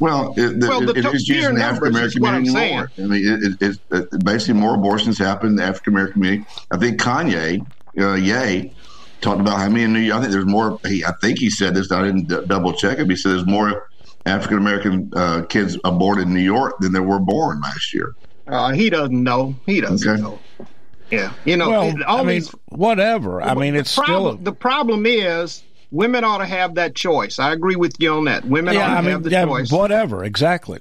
[0.00, 2.44] Well, it, the, Well, the it, top it's tier using the African American what I'm
[2.44, 2.90] community more.
[2.98, 3.78] I mean, it, it, it's
[4.14, 6.46] it, basically more abortions happen in the African American community.
[6.70, 7.64] I think Kanye,
[7.98, 8.72] uh, Ye,
[9.20, 10.18] talked about how many in New York.
[10.18, 10.78] I think there's more.
[10.86, 11.90] He, I think he said this.
[11.90, 13.02] I didn't d- double check it.
[13.04, 13.88] But he said there's more
[14.26, 18.14] African American uh, kids aborted in New York than there were born last year.
[18.46, 19.54] Uh, he doesn't know.
[19.66, 20.20] He doesn't Okay.
[20.22, 20.38] know.
[21.10, 23.40] Yeah, you know, well, all I mean, these whatever.
[23.40, 24.44] I mean, it's problem, still.
[24.44, 27.38] the problem is women ought to have that choice.
[27.38, 28.44] I agree with you on that.
[28.44, 29.70] Women ought to I mean, have the yeah, choice.
[29.70, 30.80] whatever, exactly.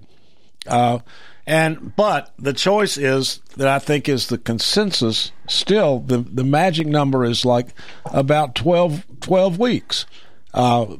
[0.66, 1.00] Uh,
[1.46, 5.32] and but the choice is that I think is the consensus.
[5.48, 7.68] Still, the the magic number is like
[8.06, 10.06] about 12, 12 weeks.
[10.54, 10.96] Uh,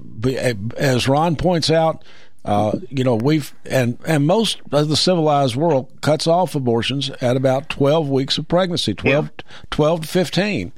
[0.78, 2.04] as Ron points out,
[2.44, 7.38] uh, you know we've and and most of the civilized world cuts off abortions at
[7.38, 9.30] about twelve weeks of pregnancy, 12,
[9.70, 10.74] 12 to fifteen.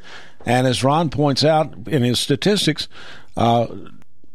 [0.45, 2.88] And as Ron points out in his statistics,
[3.36, 3.65] uh,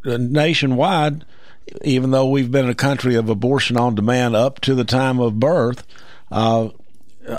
[0.03, 1.23] nationwide,
[1.83, 5.39] even though we've been a country of abortion on demand up to the time of
[5.39, 5.85] birth,
[6.31, 6.69] uh,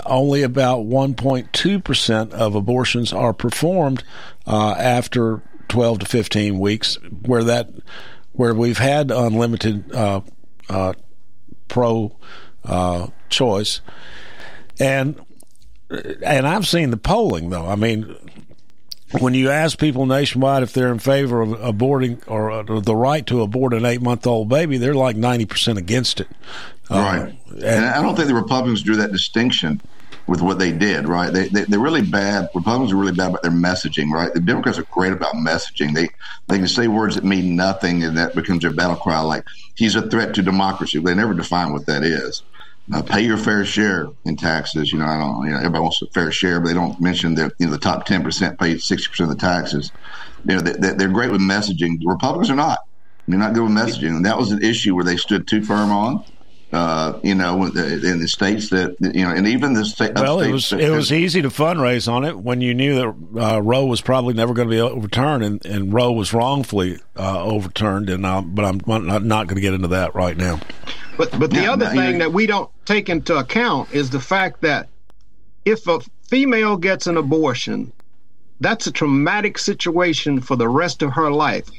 [0.05, 4.03] only about 1.2% of abortions are performed
[4.47, 7.69] uh, after 12 to 15 weeks, where that
[8.33, 10.21] where we've had unlimited uh,
[10.69, 10.93] uh,
[11.67, 12.15] pro
[12.65, 13.81] uh, choice,
[14.79, 15.19] and
[16.23, 17.67] and I've seen the polling though.
[17.67, 18.15] I mean,
[19.19, 23.25] when you ask people nationwide if they're in favor of aborting or, uh, the right
[23.27, 26.27] to abort an eight month old baby, they're like ninety percent against it.
[26.89, 27.35] Uh, right.
[27.63, 29.81] And, I don't think the Republicans drew that distinction
[30.27, 31.31] with what they did, right?
[31.31, 32.49] They, they, they're really bad.
[32.55, 34.33] Republicans are really bad about their messaging, right?
[34.33, 35.93] The Democrats are great about messaging.
[35.93, 36.09] They
[36.47, 39.19] they can say words that mean nothing, and that becomes their battle cry.
[39.19, 39.45] Like
[39.75, 40.99] he's a threat to democracy.
[40.99, 42.43] They never define what that is.
[42.91, 44.91] Uh, pay your fair share in taxes.
[44.91, 45.45] You know, I don't.
[45.45, 47.77] You know, everybody wants a fair share, but they don't mention that you know the
[47.79, 49.91] top ten percent pay sixty percent of the taxes.
[50.43, 51.97] You know, they, they're great with messaging.
[51.99, 52.79] The Republicans are not.
[53.27, 55.91] They're not good with messaging, and that was an issue where they stood too firm
[55.91, 56.23] on.
[56.73, 60.15] Uh, you know, in the states that you know, and even the state.
[60.15, 63.39] Well, it was states- it was easy to fundraise on it when you knew that
[63.39, 67.43] uh, Roe was probably never going to be overturned, and, and Roe was wrongfully uh,
[67.43, 68.09] overturned.
[68.09, 70.59] And uh, but I'm not, not going to get into that right now.
[71.15, 74.09] But but the Yeah, other no, thing you- that we don't take into account is
[74.09, 74.89] the fact that
[75.65, 77.93] if a female gets an abortion,
[78.61, 81.69] that's a traumatic situation for the rest of her life.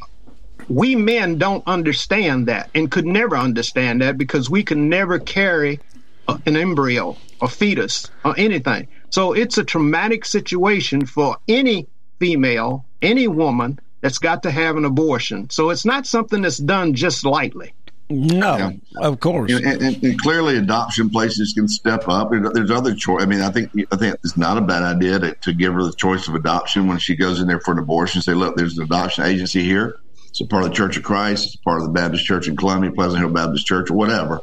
[0.68, 5.81] We men don't understand that and could never understand that because we can never carry
[6.29, 8.88] a- an embryo, a fetus, or anything.
[9.11, 11.87] So it's a traumatic situation for any
[12.18, 15.50] female, any woman that's got to have an abortion.
[15.50, 17.74] So it's not something that's done just lightly.
[18.11, 19.50] No, of course.
[19.50, 22.31] And, and, and clearly, adoption places can step up.
[22.31, 23.22] There's other choice.
[23.22, 25.83] I mean, I think I think it's not a bad idea to, to give her
[25.83, 28.20] the choice of adoption when she goes in there for an abortion.
[28.20, 29.96] Say, look, there's an adoption agency here.
[30.35, 31.47] It's a part of the Church of Christ.
[31.47, 34.40] It's part of the Baptist Church in Columbia, Pleasant Hill Baptist Church, or whatever.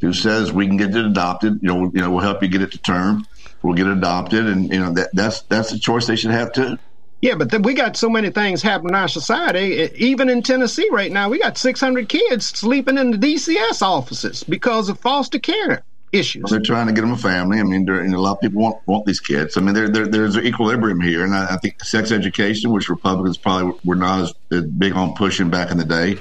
[0.00, 1.58] Who says we can get it adopted?
[1.62, 3.26] You know, you know, we'll help you get it to term.
[3.60, 6.52] We'll get it adopted, and you know that that's that's the choice they should have
[6.52, 6.78] too.
[7.22, 9.90] Yeah, but then we got so many things happening in our society.
[9.96, 14.88] Even in Tennessee right now, we got 600 kids sleeping in the DCS offices because
[14.88, 16.50] of foster care issues.
[16.50, 17.58] They're trying to get them a family.
[17.58, 19.56] I mean, a lot of people want, want these kids.
[19.56, 21.24] I mean, there, there, there's an equilibrium here.
[21.24, 25.50] And I, I think sex education, which Republicans probably were not as, big on pushing
[25.50, 26.18] back in the day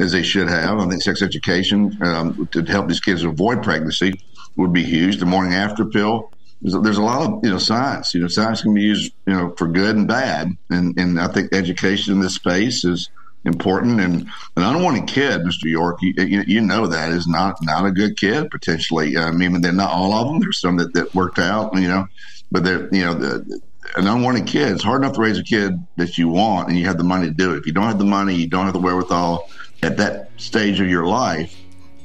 [0.00, 0.78] as they should have.
[0.78, 4.20] I think sex education um, to help these kids avoid pregnancy
[4.56, 5.18] would be huge.
[5.18, 6.30] The morning after pill.
[6.62, 8.14] There's, a- there's a lot of you know science.
[8.14, 10.50] You know, science can be used you know for good and bad.
[10.70, 13.10] And and I think education in this space is
[13.46, 14.00] important.
[14.00, 14.22] And
[14.56, 15.64] an unwanted kid, Mr.
[15.64, 16.14] York, you,
[16.46, 19.16] you, know that is not not a good kid potentially.
[19.16, 20.40] I mean, they're not all of them.
[20.40, 22.06] There's some that, that worked out, you know,
[22.50, 23.60] but they're you know the.
[23.96, 26.86] An unwanted kid, it's hard enough to raise a kid that you want and you
[26.86, 27.58] have the money to do it.
[27.58, 29.48] If you don't have the money, you don't have the wherewithal
[29.80, 31.56] at that stage of your life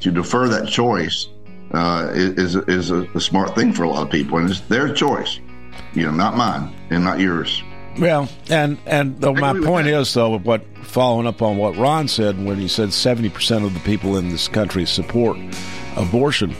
[0.01, 1.27] to defer that choice
[1.73, 4.93] uh, is is a, a smart thing for a lot of people, and it's their
[4.93, 5.39] choice,
[5.93, 7.63] you know, not mine and not yours.
[7.99, 12.43] Well, and and though my point is though, what following up on what Ron said
[12.43, 15.37] when he said seventy percent of the people in this country support
[15.95, 16.55] abortion,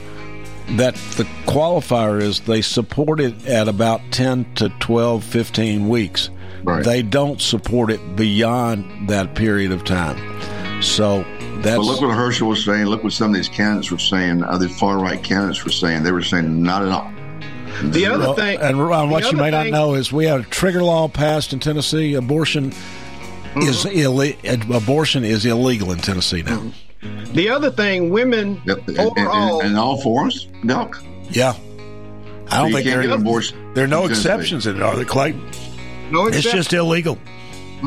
[0.76, 6.30] that the qualifier is they support it at about ten to 12, 15 weeks.
[6.62, 6.84] Right.
[6.84, 10.82] They don't support it beyond that period of time.
[10.82, 11.24] So
[11.62, 12.86] that's But look what Herschel was saying.
[12.86, 14.42] Look what some of these candidates were saying.
[14.44, 16.02] Other far right candidates were saying.
[16.02, 17.11] They were saying not at all.
[17.90, 20.40] The other Well, thing, and Ron, what you other may not know is we have
[20.40, 22.14] a trigger law passed in Tennessee.
[22.14, 22.66] Abortion
[23.56, 23.98] is Mm-hmm.
[23.98, 26.62] ille- abortion is illegal in Tennessee now.
[27.32, 28.78] The other thing, women Yep.
[28.88, 31.02] And, and- overall, and- and all forms, milk.
[31.30, 34.10] Yeah, I don't So you think can't there, get an abortion there are no in
[34.10, 35.40] exceptions in it, are there, Clayton?
[36.10, 36.44] No exceptions.
[36.46, 37.18] It's just illegal.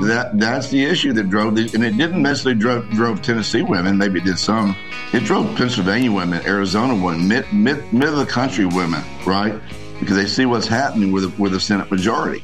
[0.03, 3.97] That that's the issue that drove the, and it didn't necessarily drove, drove Tennessee women.
[3.97, 4.76] Maybe it did some.
[5.13, 9.53] It drove Pennsylvania women, Arizona women, mid mid mid of the country women, right?
[10.00, 12.43] Because they see what's happening with the, with the Senate majority.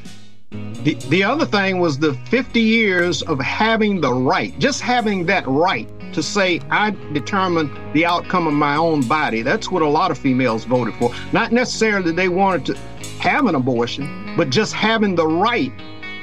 [0.50, 5.46] The, the other thing was the 50 years of having the right, just having that
[5.46, 9.42] right to say, I determine the outcome of my own body.
[9.42, 11.10] That's what a lot of females voted for.
[11.32, 12.74] Not necessarily that they wanted to
[13.20, 15.72] have an abortion, but just having the right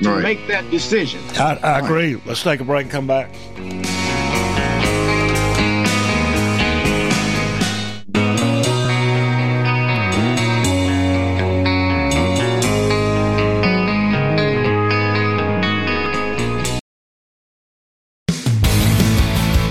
[0.04, 0.24] to Right.
[0.24, 1.20] make that decision.
[1.38, 2.22] I, I agree.
[2.26, 3.30] Let's take a break and come back.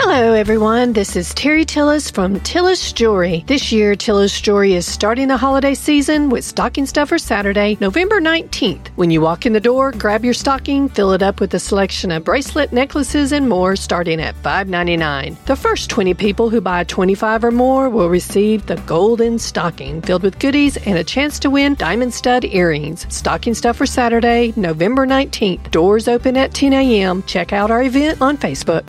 [0.00, 0.92] Hello, everyone.
[0.92, 3.42] This is Terry Tillis from Tillis Jewelry.
[3.48, 8.90] This year, Tillis Jewelry is starting the holiday season with Stocking Stuffer Saturday, November 19th.
[8.94, 12.12] When you walk in the door, grab your stocking, fill it up with a selection
[12.12, 15.36] of bracelet, necklaces, and more starting at $5.99.
[15.46, 20.22] The first 20 people who buy 25 or more will receive the Golden Stocking filled
[20.22, 23.04] with goodies and a chance to win diamond stud earrings.
[23.12, 25.72] Stocking Stuffer Saturday, November 19th.
[25.72, 27.24] Doors open at 10 a.m.
[27.24, 28.88] Check out our event on Facebook.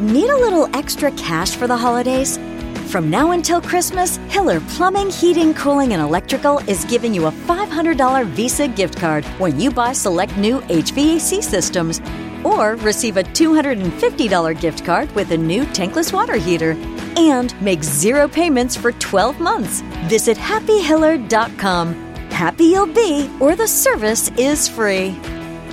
[0.00, 2.38] Need a little extra cash for the holidays?
[2.86, 8.24] From now until Christmas, Hiller Plumbing, Heating, Cooling, and Electrical is giving you a $500
[8.26, 12.00] Visa gift card when you buy select new HVAC systems.
[12.44, 16.76] Or receive a $250 gift card with a new tankless water heater.
[17.16, 19.80] And make zero payments for 12 months.
[20.06, 21.94] Visit happyhiller.com.
[22.30, 25.18] Happy you'll be, or the service is free.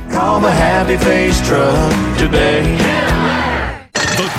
[0.10, 3.15] Call the Happy Face Truck today.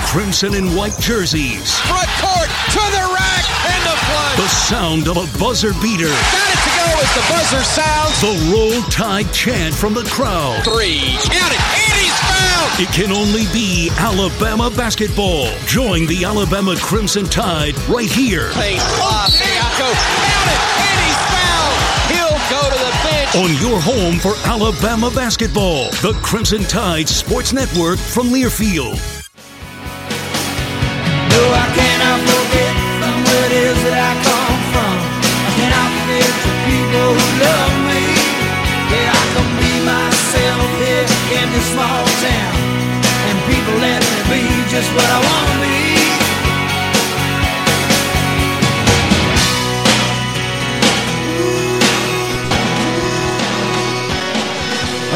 [0.07, 1.77] Crimson and white jerseys.
[1.81, 4.37] Front court to the rack and the plunge.
[4.37, 6.07] The sound of a buzzer beater.
[6.07, 8.21] Got it to go as the buzzer sounds.
[8.21, 10.63] The roll tide chant from the crowd.
[10.63, 11.19] Three.
[11.27, 11.59] Count it.
[11.59, 12.79] And he's fouled.
[12.79, 15.49] It can only be Alabama basketball.
[15.65, 19.27] Join the Alabama Crimson Tide right here Pace off.
[19.29, 19.91] Siako.
[19.91, 20.61] Count it.
[20.87, 21.79] And he's fouled.
[22.15, 23.35] He'll go to the bench.
[23.35, 25.89] on your home for Alabama basketball.
[26.01, 29.16] The Crimson Tide Sports Network from Learfield.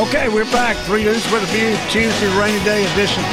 [0.01, 0.75] Okay, we're back.
[0.85, 3.23] Three Dudes with a View, Tuesday, rainy day edition.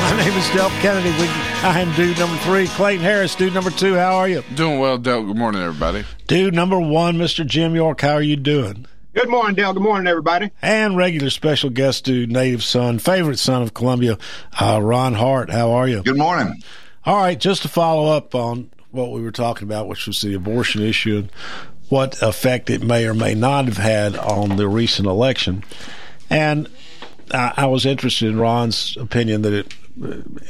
[0.00, 1.10] My name is Delk Kennedy.
[1.20, 2.68] We, I am dude number three.
[2.68, 3.96] Clayton Harris, dude number two.
[3.96, 4.44] How are you?
[4.54, 5.24] Doing well, Del.
[5.24, 6.04] Good morning, everybody.
[6.28, 7.44] Dude number one, Mr.
[7.44, 8.02] Jim York.
[8.02, 8.86] How are you doing?
[9.14, 9.72] Good morning, Dale.
[9.72, 10.52] Good morning, everybody.
[10.62, 14.16] And regular special guest dude, native son, favorite son of Columbia,
[14.60, 15.50] uh, Ron Hart.
[15.50, 16.04] How are you?
[16.04, 16.62] Good morning.
[17.04, 20.34] All right, just to follow up on what we were talking about, which was the
[20.34, 21.32] abortion issue and
[21.88, 25.64] what effect it may or may not have had on the recent election.
[26.30, 26.68] And
[27.32, 29.74] I, I was interested in Ron's opinion that it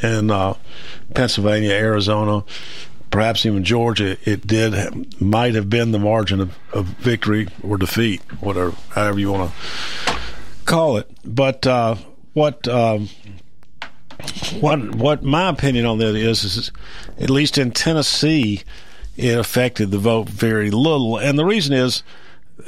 [0.03, 0.55] in uh,
[1.15, 2.45] Pennsylvania, Arizona,
[3.11, 8.21] perhaps even Georgia, it did might have been the margin of, of victory or defeat,
[8.41, 10.15] whatever, however you want to
[10.65, 11.09] call it.
[11.25, 11.97] But uh,
[12.33, 13.09] what um,
[14.61, 16.73] what what my opinion on that is is
[17.21, 18.63] at least in Tennessee,
[19.17, 22.03] it affected the vote very little, and the reason is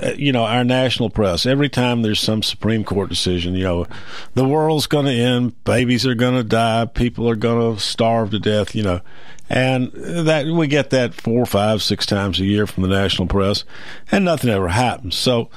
[0.01, 3.86] Uh, you know, our national press, every time there's some Supreme Court decision, you know,
[4.34, 8.30] the world's going to end, babies are going to die, people are going to starve
[8.32, 9.01] to death, you know,
[9.49, 13.64] and that we get that four, five, six times a year from the national press,
[14.12, 15.16] and nothing ever happens.
[15.16, 15.49] So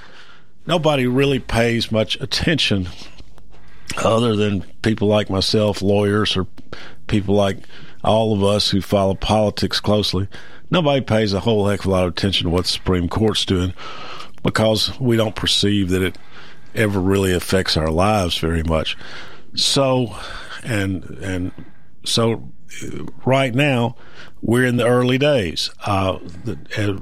[0.65, 2.87] nobody really pays much attention
[3.97, 6.47] other than people like myself, lawyers, or
[7.07, 7.57] people like
[8.01, 10.29] all of us who follow politics closely.
[10.69, 13.43] Nobody pays a whole heck of a lot of attention to what the Supreme Court's
[13.43, 13.73] doing
[14.43, 16.17] because we don't perceive that it
[16.75, 18.97] ever really affects our lives very much.
[19.55, 20.15] So,
[20.63, 21.51] and and
[22.03, 22.49] so,
[23.25, 23.95] right now
[24.41, 25.69] we're in the early days.
[25.85, 26.17] Uh,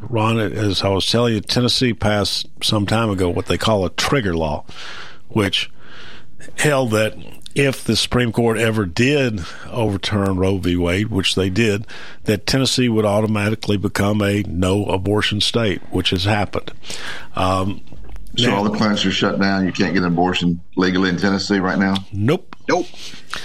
[0.09, 3.89] Ron, as I was telling you, Tennessee passed some time ago what they call a
[3.91, 4.65] trigger law,
[5.29, 5.71] which
[6.57, 7.15] held that
[7.55, 10.75] if the Supreme Court ever did overturn Roe v.
[10.75, 11.87] Wade, which they did,
[12.25, 16.71] that Tennessee would automatically become a no abortion state, which has happened.
[17.35, 17.81] Um,
[18.37, 19.65] so now, all the clinics are shut down.
[19.65, 21.95] You can't get an abortion legally in Tennessee right now.
[22.13, 22.55] Nope.
[22.69, 22.85] Nope.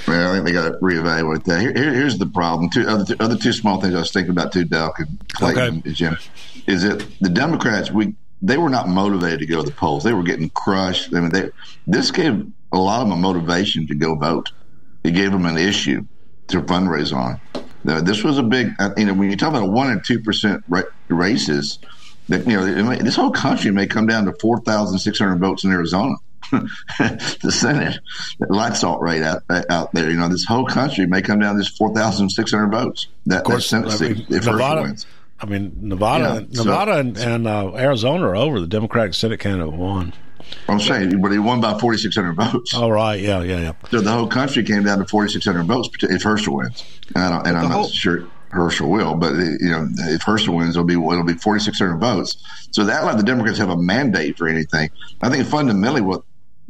[0.06, 1.60] Well, I think they got to reevaluate that.
[1.60, 2.68] Here, here's the problem.
[2.70, 5.78] Two other, two, other two small things I was thinking about too, Doc and Clayton,
[5.78, 5.92] okay.
[5.92, 6.18] Jim,
[6.66, 8.14] is that the Democrats we
[8.44, 10.04] they were not motivated to go to the polls.
[10.04, 11.14] They were getting crushed.
[11.14, 11.50] I mean, they,
[11.86, 14.52] this gave a lot of them a motivation to go vote.
[15.02, 16.04] It gave them an issue
[16.48, 17.40] to fundraise on.
[17.84, 20.20] Now, this was a big, uh, you know, when you talk about one and two
[20.20, 20.62] percent
[21.08, 21.78] races,
[22.28, 25.38] that you know, may, this whole country may come down to four thousand six hundred
[25.38, 26.16] votes in Arizona.
[26.52, 27.98] the Senate,
[28.38, 30.10] the light salt rate out, out there.
[30.10, 33.08] You know, this whole country may come down to just four thousand six hundred votes.
[33.26, 35.06] That, of course, that Senate seat, Nevada, wins.
[35.40, 38.60] I mean, Nevada, yeah, Nevada, so, and, and uh, Arizona are over.
[38.60, 40.12] The Democratic Senate candidate won.
[40.68, 42.74] I'm saying, but he won by 4,600 votes.
[42.74, 43.72] All right, yeah, yeah, yeah.
[43.90, 47.68] So the whole country came down to 4,600 votes if Herschel wins, and, and I'm
[47.68, 51.98] not sure Herschel will, but you know, if Herschel wins, it'll be it'll be 4,600
[51.98, 52.36] votes.
[52.70, 54.90] So that let the Democrats have a mandate for anything.
[55.20, 56.22] I think fundamentally what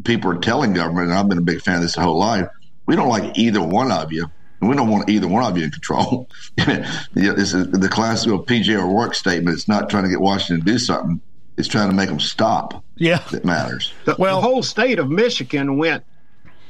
[0.04, 2.48] people are telling government, and I've been a big fan of this whole life,
[2.86, 4.30] we don't like either one of you.
[4.64, 6.26] And we don't want either one of you in control.
[6.56, 9.54] this is the classical PJ O'Rourke statement.
[9.54, 11.20] It's not trying to get Washington to do something
[11.58, 12.82] It's trying to make them stop.
[12.96, 13.92] Yeah, that matters.
[14.06, 16.02] The, well, the whole state of Michigan went.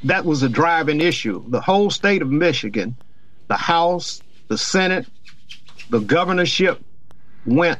[0.02, 1.44] That was a driving issue.
[1.48, 2.96] The whole state of Michigan,
[3.46, 5.06] the House, the Senate,
[5.88, 6.82] the governorship
[7.46, 7.78] went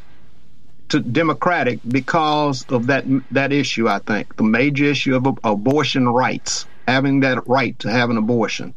[0.90, 3.88] to Democratic because of that that issue.
[3.88, 8.74] I think the major issue of abortion rights, having that right to have an abortion.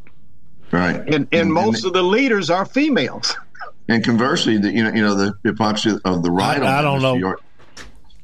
[0.71, 0.95] Right.
[0.95, 3.35] And and, and most and, of the leaders are females.
[3.89, 6.61] And conversely, the, you know, you know, the hypocrisy of the right.
[6.61, 7.37] I, I don't know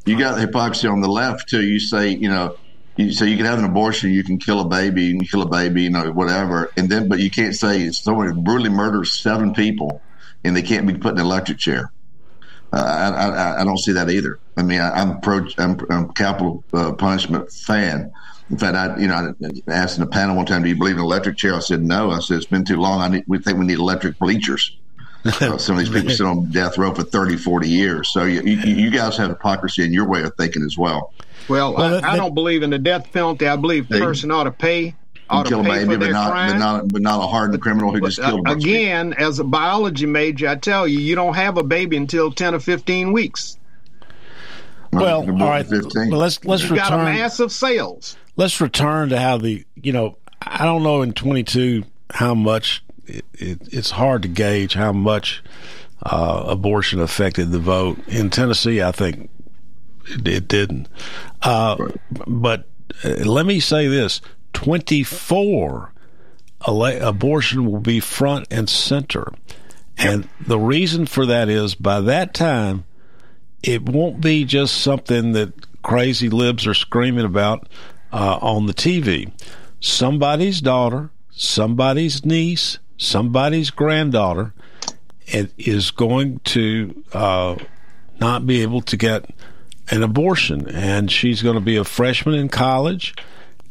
[0.05, 1.63] you got the hypocrisy on the left too.
[1.63, 2.57] You say, you know,
[2.95, 5.41] you say you can have an abortion, you can kill a baby, you can kill
[5.41, 9.53] a baby, you know, whatever, and then but you can't say someone brutally murders seven
[9.53, 10.01] people
[10.43, 11.91] and they can't be put in an electric chair.
[12.71, 14.39] Uh, I, I, I, don't see that either.
[14.57, 18.11] I mean, I, am pro, I'm, I'm capital uh, punishment fan.
[18.53, 19.33] In fact, I, you know,
[19.67, 21.81] I asked in the panel one time, "Do you believe in electric chair?" I said,
[21.81, 23.01] "No." I said, "It's been too long.
[23.01, 24.77] I need, we think we need electric bleachers."
[25.25, 28.09] Uh, some of these people sit on death row for 30, 40 years.
[28.09, 31.13] So you, you, you, guys have hypocrisy in your way of thinking as well.
[31.47, 33.47] Well, well I, I, don't believe in the death penalty.
[33.47, 34.95] I believe the person ought to pay.
[35.29, 37.93] Ought kill to pay a baby, but not, but not, but not a hardened criminal
[37.93, 38.45] who but, just killed.
[38.45, 42.29] Uh, again, as a biology major, I tell you, you don't have a baby until
[42.29, 43.57] ten or fifteen weeks.
[44.91, 45.65] Well, all right.
[45.65, 46.09] 15.
[46.09, 46.89] Well, let's let's you return.
[46.89, 48.17] Got a massive sales.
[48.35, 52.83] Let's return to how the you know I don't know in twenty two how much
[53.05, 55.43] it, it, it's hard to gauge how much
[56.03, 58.81] uh, abortion affected the vote in Tennessee.
[58.81, 59.29] I think
[60.07, 60.87] it, it didn't.
[61.41, 61.97] Uh, right.
[62.27, 62.67] But
[63.03, 64.21] uh, let me say this:
[64.53, 65.91] twenty four
[66.65, 69.31] abortion will be front and center,
[69.97, 72.85] and the reason for that is by that time
[73.61, 77.67] it won't be just something that crazy libs are screaming about
[78.13, 79.31] uh, on the TV.
[79.81, 84.53] Somebody's daughter, somebody's niece, somebody's granddaughter
[85.27, 87.55] is going to uh,
[88.19, 89.29] not be able to get
[89.89, 93.15] an abortion, and she's going to be a freshman in college.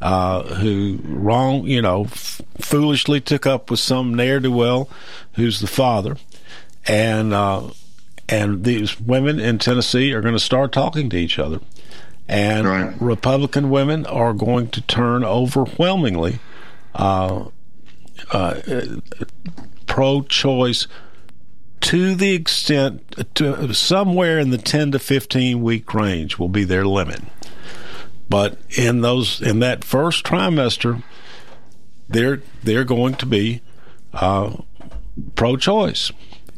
[0.01, 4.89] Uh, who wrong, you know, f- foolishly took up with some ne'er do well,
[5.35, 6.17] who's the father,
[6.89, 7.71] and uh,
[8.29, 11.61] and these women in Tennessee are going to start talking to each other,
[12.29, 12.95] and right.
[13.01, 16.39] Republican women are going to turn overwhelmingly
[16.95, 17.47] uh,
[18.31, 18.61] uh,
[19.87, 20.87] pro-choice
[21.81, 26.87] to the extent to somewhere in the 10 to 15 week range will be their
[26.87, 27.21] limit
[28.29, 31.03] but in those in that first trimester
[32.09, 33.61] they're they're going to be
[34.15, 34.55] uh,
[35.35, 36.13] pro-choice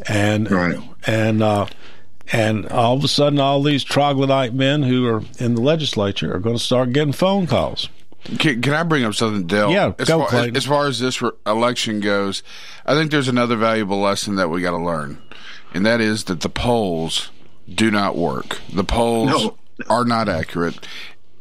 [0.06, 0.78] and right.
[1.06, 1.66] and uh,
[2.32, 6.38] And all of a sudden, all these troglodyte men who are in the legislature are
[6.38, 7.88] going to start getting phone calls.
[8.38, 9.70] Can, can I bring up something, Dale?
[9.70, 10.56] Yeah, as go, far, Clayton.
[10.56, 12.42] as far as this re- election goes,
[12.86, 15.18] I think there's another valuable lesson that we got to learn,
[15.74, 17.30] and that is that the polls
[17.68, 18.60] do not work.
[18.72, 19.56] The polls No.
[19.90, 20.86] are not accurate.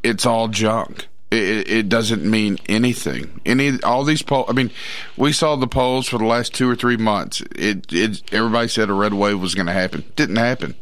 [0.03, 1.07] It's all junk.
[1.33, 3.41] It, it, it doesn't mean anything.
[3.45, 4.45] Any all these polls.
[4.49, 4.71] I mean,
[5.17, 7.41] we saw the polls for the last two or three months.
[7.55, 10.03] It it everybody said a red wave was going to happen.
[10.15, 10.75] Didn't happen.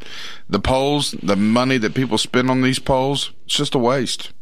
[0.50, 4.34] The polls, the money that people spend on these polls, it's just a waste.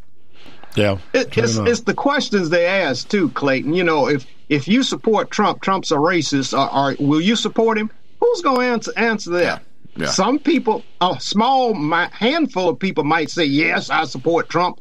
[0.76, 3.74] Yeah, It, it's, it's the questions they ask too, Clayton.
[3.74, 6.58] You know, if if you support Trump, Trump's a racist.
[6.58, 7.92] Or, or will you support him?
[8.20, 9.64] Who's going to answer answer that?
[9.96, 10.08] Yeah.
[10.08, 11.74] Some people, a small
[12.12, 14.80] handful of people might say yes, I support Trump,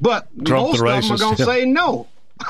[0.00, 1.46] but Trump the most of them are going to yeah.
[1.46, 2.06] say no.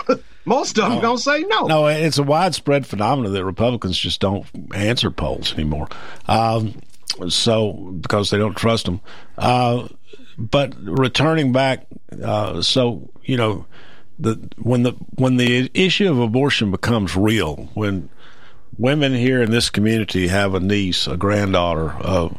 [0.45, 1.67] most of them are going to say no.
[1.67, 5.89] No, it's a widespread phenomenon that Republicans just don't answer polls anymore.
[6.27, 6.81] Um,
[7.29, 9.01] so because they don't trust them.
[9.37, 9.89] Uh,
[10.39, 11.87] but returning back,
[12.23, 13.67] uh, so you know,
[14.19, 18.09] the when the when the issue of abortion becomes real, when
[18.79, 22.31] women here in this community have a niece, a granddaughter, uh,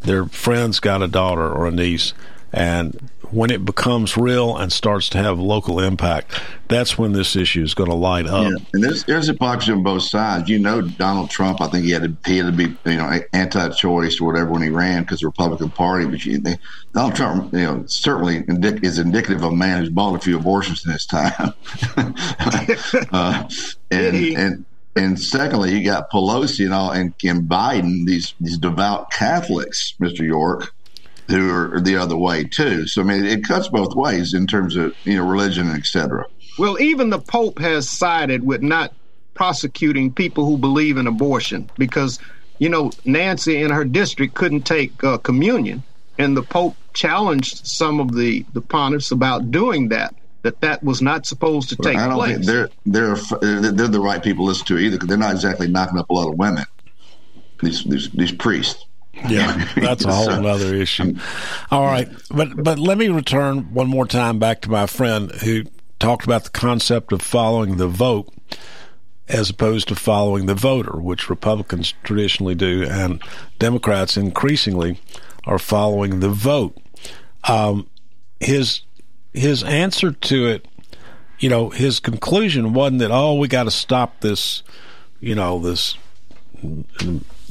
[0.00, 2.14] their friends got a daughter or a niece,
[2.52, 7.62] and when it becomes real and starts to have local impact, that's when this issue
[7.62, 8.50] is going to light up.
[8.50, 10.48] Yeah, and there's there's hypocrisy on both sides.
[10.48, 11.60] You know, Donald Trump.
[11.60, 14.62] I think he had to he had to be you know anti-choice or whatever when
[14.62, 16.06] he ran because the Republican Party.
[16.06, 16.56] But you, they,
[16.92, 20.36] Donald Trump, you know, certainly indic- is indicative of a man who's bought a few
[20.36, 21.54] abortions in his time.
[23.12, 23.48] uh,
[23.90, 24.64] and and
[24.94, 30.22] and secondly, you got Pelosi and all, and, and Biden, these these devout Catholics, Mister
[30.22, 30.74] York,
[31.32, 32.86] who are the other way too.
[32.86, 36.26] So I mean, it cuts both ways in terms of you know religion, etc.
[36.58, 38.94] Well, even the Pope has sided with not
[39.34, 42.18] prosecuting people who believe in abortion because,
[42.58, 45.82] you know, Nancy in her district couldn't take uh, communion,
[46.18, 50.14] and the Pope challenged some of the the pontiffs about doing that.
[50.42, 52.34] That that was not supposed to take I don't place.
[52.34, 55.68] think they're they're they're the right people to listen to either because they're not exactly
[55.68, 56.64] knocking up a lot of women.
[57.62, 58.84] These these, these priests.
[59.14, 61.16] Yeah, that's a whole other issue.
[61.70, 65.64] All right, but but let me return one more time back to my friend who
[65.98, 68.32] talked about the concept of following the vote
[69.28, 73.22] as opposed to following the voter, which Republicans traditionally do, and
[73.58, 75.00] Democrats increasingly
[75.44, 76.76] are following the vote.
[77.44, 77.88] Um,
[78.40, 78.82] his
[79.32, 80.68] his answer to it,
[81.38, 84.62] you know, his conclusion wasn't that oh we got to stop this,
[85.20, 85.96] you know, this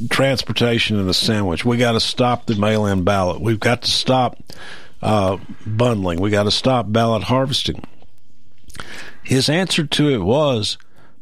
[0.09, 1.65] transportation and a sandwich.
[1.65, 3.41] We got to stop the mail-in ballot.
[3.41, 4.37] We've got to stop
[5.01, 6.19] uh, bundling.
[6.19, 7.83] We got to stop ballot harvesting.
[9.23, 10.77] His answer to it was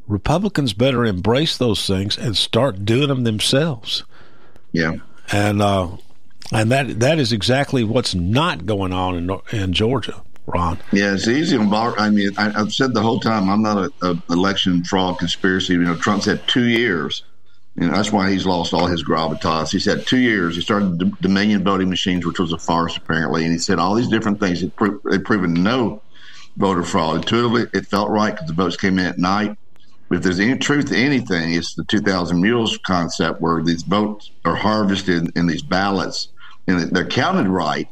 [0.08, 4.04] Republicans better embrace those things and start doing them themselves.
[4.72, 4.96] Yeah.
[5.32, 5.90] And uh,
[6.52, 10.80] and that that is exactly what's not going on in in Georgia, Ron.
[10.92, 11.94] Yeah, it's easy on bar.
[12.00, 15.74] I mean, I, I've said the whole time I'm not a, a election fraud conspiracy.
[15.74, 17.24] You know, Trump's had two years.
[17.76, 19.72] Know, that's why he's lost all his gravitas.
[19.72, 20.56] He's had two years.
[20.56, 23.96] He started the Dominion voting machines, which was a farce apparently, and he said all
[23.96, 24.62] these different things.
[24.62, 26.02] It pro- they've proven no
[26.58, 27.18] voter fraud.
[27.18, 29.58] Intuitively, it felt right because the votes came in at night.
[30.10, 34.32] But if there's any truth to anything, it's the 2,000 mules concept where these votes
[34.44, 36.30] are harvested in these ballots
[36.68, 37.88] and they're counted right.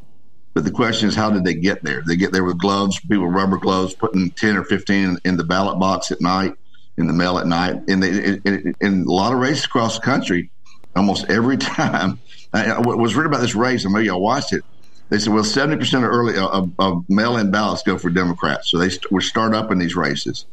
[0.53, 2.01] But the question is, how did they get there?
[2.05, 5.37] They get there with gloves, people with rubber gloves, putting 10 or 15 in, in
[5.37, 6.53] the ballot box at night,
[6.97, 7.81] in the mail at night.
[7.87, 8.39] And they,
[8.81, 10.49] in a lot of races across the country,
[10.95, 12.19] almost every time,
[12.53, 14.63] I, was written about this race, and maybe I watched it.
[15.09, 18.69] They said, well, 70% of early of, of mail in ballots go for Democrats.
[18.69, 20.45] So they st- would start up in these races.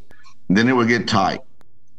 [0.48, 1.40] And then it would get tight.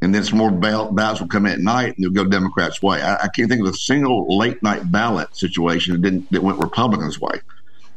[0.02, 2.82] And then some more ball- ballots would come in at night and they'll go Democrats'
[2.82, 3.02] way.
[3.02, 6.60] I, I can't think of a single late night ballot situation that didn't that went
[6.60, 7.41] Republicans' way.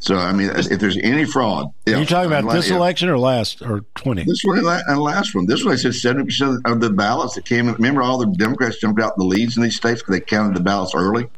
[0.01, 2.77] So I mean, if there's any fraud, Are you talking about yeah, this yeah.
[2.77, 4.25] election or last or twenty?
[4.25, 5.47] This one and last one.
[5.47, 7.75] This one, I said seventy percent of the ballots that came in.
[7.75, 10.63] Remember, all the Democrats jumped out the leads in these states because they counted the
[10.63, 11.29] ballots early.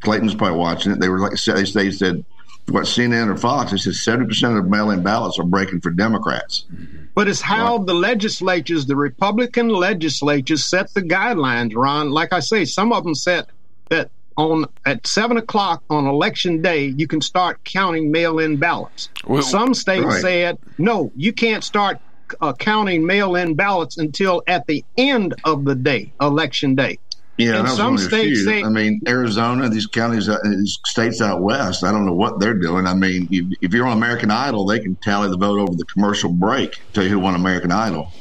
[0.00, 1.00] Clayton was probably watching it.
[1.00, 2.24] They were like, they they said,
[2.68, 3.70] what CNN or Fox?
[3.70, 6.66] They said seventy percent of mail-in ballots are breaking for Democrats.
[7.14, 12.10] But it's how the legislatures, the Republican legislatures, set the guidelines, Ron.
[12.10, 13.48] Like I say, some of them set
[13.88, 19.08] that on at seven o'clock on election day, you can start counting mail-in ballots.
[19.26, 20.22] Well, some states right.
[20.22, 21.98] said no, you can't start
[22.40, 26.98] uh, counting mail-in ballots until at the end of the day, election day.
[27.36, 31.84] Yeah, and some states say I mean, Arizona, these counties, uh, these states out west.
[31.84, 32.86] I don't know what they're doing.
[32.86, 35.86] I mean, if, if you're on American Idol, they can tally the vote over the
[35.86, 38.12] commercial break, tell you who won American Idol.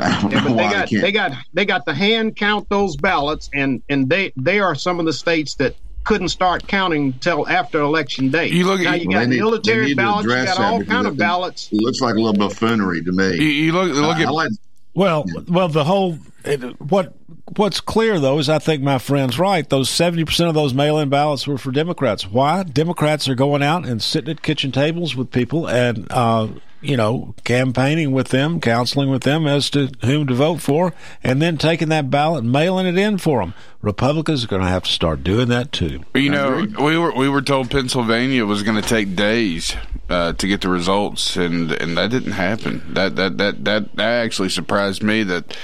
[0.00, 1.02] I, don't Yeah, know but they got can't.
[1.02, 4.98] they got they got the hand count those ballots, and and they they are some
[5.00, 5.74] of the states that
[6.04, 8.48] couldn't start counting till after election day.
[8.48, 11.68] You look at- now you got need- military ballots, you got all kind of ballots.
[11.72, 13.36] It looks like a little buffoonery to me.
[13.36, 14.50] You, you look look I, at like
[14.94, 17.14] Well, well, the whole it, what
[17.56, 19.68] what's clear though is I think my friend's right.
[19.68, 22.26] Those seventy percent of those mail-in ballots were for Democrats.
[22.28, 22.64] Why?
[22.64, 26.48] Democrats are going out and sitting at kitchen tables with people and uh,
[26.82, 31.40] you know campaigning with them, counseling with them as to whom to vote for, and
[31.40, 33.54] then taking that ballot and mailing it in for them.
[33.80, 36.02] Republicans are going to have to start doing that too.
[36.14, 39.74] You know, we were we were told Pennsylvania was going to take days
[40.10, 42.82] uh, to get the results, and and that didn't happen.
[42.94, 45.56] That that that that that actually surprised me that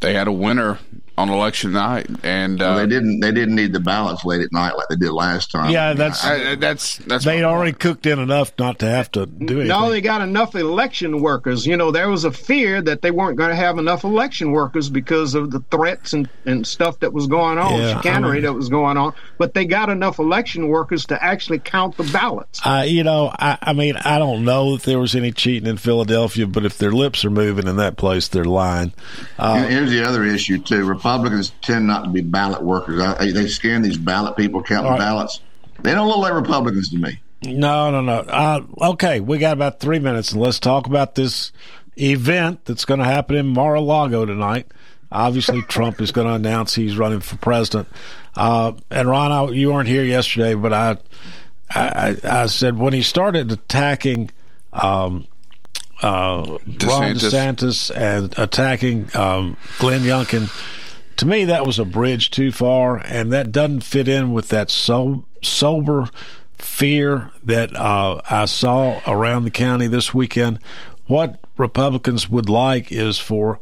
[0.00, 0.78] they had a winner
[1.18, 3.20] on election night, and uh, they didn't.
[3.20, 5.70] They didn't need the ballots late at night like they did last time.
[5.70, 9.60] Yeah, that's I- that's that's they'd already cooked in enough not to have to do
[9.60, 9.68] anything.
[9.68, 11.66] No, they got enough election workers.
[11.66, 14.88] You know, there was a fear that they weren't going to have enough election workers
[14.88, 18.52] because of the threats and, and stuff that was going on, Yeah, I mean- that
[18.54, 19.12] was going on.
[19.38, 22.60] But they got enough election workers to actually count the ballots.
[22.64, 25.76] Uh, you know, I, I mean, I don't know if there was any cheating in
[25.76, 28.92] Philadelphia, but if their lips are moving in that place, they're lying.
[29.38, 30.84] Uh, here's the other issue too.
[30.84, 31.07] Republicans
[31.62, 33.00] tend not to be ballot workers.
[33.00, 34.98] I, they scan these ballot people counting right.
[34.98, 35.40] ballots.
[35.80, 37.20] They don't look like Republicans to me.
[37.42, 38.18] No, no, no.
[38.20, 41.52] Uh, okay, we got about three minutes, and let's talk about this
[41.96, 44.66] event that's going to happen in Mar-a-Lago tonight.
[45.10, 47.88] Obviously, Trump is going to announce he's running for president.
[48.36, 50.98] Uh, and Ron, I, you weren't here yesterday, but I,
[51.70, 54.30] I, I said when he started attacking
[54.72, 55.26] um,
[56.02, 57.90] uh, Ron DeSantis.
[57.90, 60.50] DeSantis and attacking um, Glenn Youngkin,
[61.18, 64.70] to me that was a bridge too far, and that doesn't fit in with that
[64.70, 66.08] so sober
[66.56, 70.60] fear that uh, I saw around the county this weekend.
[71.06, 73.58] What Republicans would like is for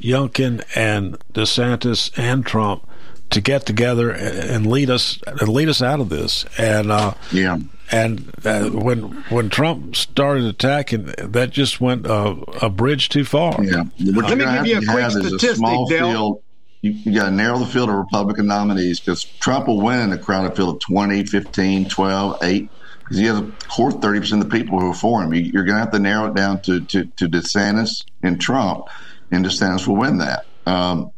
[0.00, 2.88] Youngkin and DeSantis and Trump
[3.30, 6.44] to get together and lead us and lead us out of this.
[6.56, 7.58] And uh, yeah,
[7.90, 13.62] and uh, when when Trump started attacking, that just went uh, a bridge too far.
[13.62, 13.84] Yeah.
[14.12, 16.43] What Let me give you a quick have is a statistic, small Dale.
[16.84, 17.04] Field.
[17.04, 20.12] You, you got to narrow the field of Republican nominees because Trump will win in
[20.12, 22.70] a crowded field of 20, 15, 12, 8.
[23.00, 25.34] Because he has a core 30% of the people who are for him.
[25.34, 28.86] You, you're going to have to narrow it down to, to, to DeSantis and Trump,
[29.30, 30.46] and DeSantis will win that.
[30.66, 31.10] Um,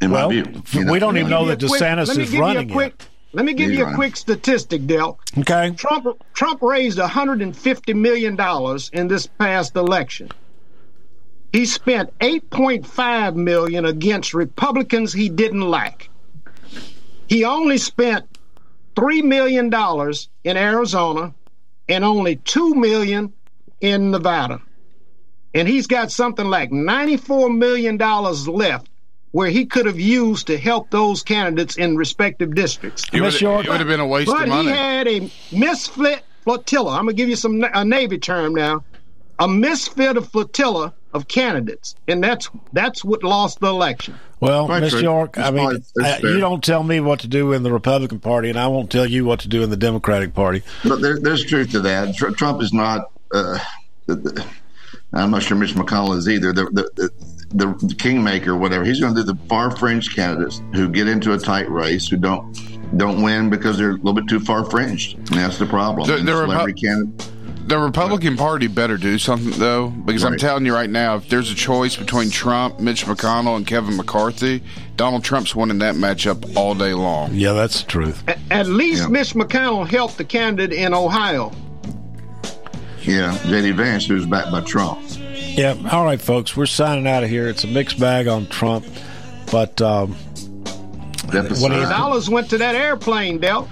[0.00, 0.62] in Well, my view.
[0.72, 3.04] You we don't even know that DeSantis let me is give you a running quick-
[3.32, 3.96] Let me give He's you a running.
[3.96, 5.20] quick statistic, Dale.
[5.38, 5.70] Okay.
[5.76, 10.30] Trump Trump raised 150 million dollars in this past election.
[11.52, 16.08] He spent 8.5 million against Republicans he didn't like.
[17.28, 18.26] He only spent
[18.96, 21.34] 3 million dollars in Arizona
[21.88, 23.32] and only 2 million
[23.80, 24.60] in Nevada.
[25.54, 28.88] And he's got something like 94 million dollars left
[29.32, 33.04] where he could have used to help those candidates in respective districts.
[33.12, 34.68] It would, it would have been a waste But of money.
[34.70, 36.92] he had a misfit flotilla.
[36.92, 38.84] I'm gonna give you some a Navy term now.
[39.38, 44.14] A misfit of flotilla of candidates, and that's that's what lost the election.
[44.40, 44.94] Well, Miss.
[44.94, 45.82] York, I mean, fine.
[45.96, 46.30] That's uh, fair.
[46.32, 49.06] you don't tell me what to do in the Republican Party, and I won't tell
[49.06, 50.62] you what to do in the Democratic Party.
[50.82, 52.14] But there, there's truth to that.
[52.16, 53.10] Tr- Trump is not.
[53.32, 53.58] Uh,
[54.06, 54.46] the, the,
[55.12, 56.52] I'm not sure Mitch McConnell is either.
[56.52, 57.10] The, the,
[57.52, 58.84] the, the kingmaker, whatever.
[58.84, 62.16] He's going to do the far fringe candidates who get into a tight race who
[62.16, 62.56] don't
[62.96, 65.16] don't win because they're a little bit too far fringed.
[65.16, 66.06] And that's the problem.
[66.08, 67.30] The- And the Repu- celebrity candidate-
[67.66, 71.52] The Republican Party better do something though, because I'm telling you right now, if there's
[71.52, 74.62] a choice between Trump, Mitch McConnell, and Kevin McCarthy,
[74.96, 77.32] Donald Trump's winning that matchup all day long.
[77.32, 78.24] Yeah, that's the truth.
[78.28, 79.08] A- At least Yeah.
[79.08, 81.52] Mitch McConnell helped the candidate in Ohio.
[83.02, 83.70] Yeah, J.D.
[83.72, 84.98] Vance, who's backed by Trump.
[85.38, 85.76] Yeah.
[85.92, 87.48] All right, folks, we're signing out of here.
[87.48, 88.84] It's a mixed bag on Trump,
[89.50, 90.12] but um,
[91.32, 93.68] what do Dollars went to that airplane, Del.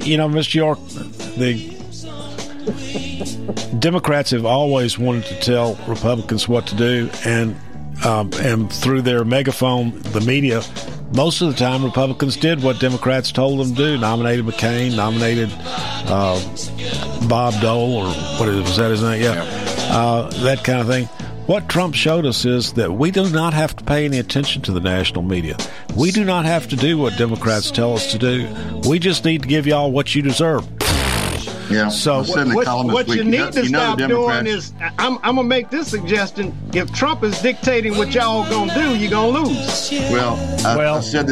[0.00, 0.54] you know, Mr.
[0.54, 0.78] York,
[1.36, 1.81] the
[3.78, 7.56] Democrats have always wanted to tell Republicans what to do, and
[8.04, 10.62] um, and through their megaphone, the media,
[11.14, 15.50] most of the time Republicans did what Democrats told them to do: nominated McCain, nominated
[16.06, 16.40] uh,
[17.28, 18.06] Bob Dole, or
[18.38, 19.22] what is, was that his name?
[19.22, 19.42] Yeah,
[19.90, 21.06] uh, that kind of thing.
[21.46, 24.72] What Trump showed us is that we do not have to pay any attention to
[24.72, 25.56] the national media.
[25.96, 28.48] We do not have to do what Democrats tell us to do.
[28.88, 30.68] We just need to give y'all what you deserve.
[31.70, 31.88] Yeah.
[31.88, 34.46] So I said What, what you you need know- to you know the stop doing
[34.46, 38.96] is, I'm, I'm gonna make this suggestion: if Trump is dictating what y'all gonna do,
[38.96, 39.90] you're gonna lose.
[40.10, 40.36] Well,
[40.66, 41.30] I, I said this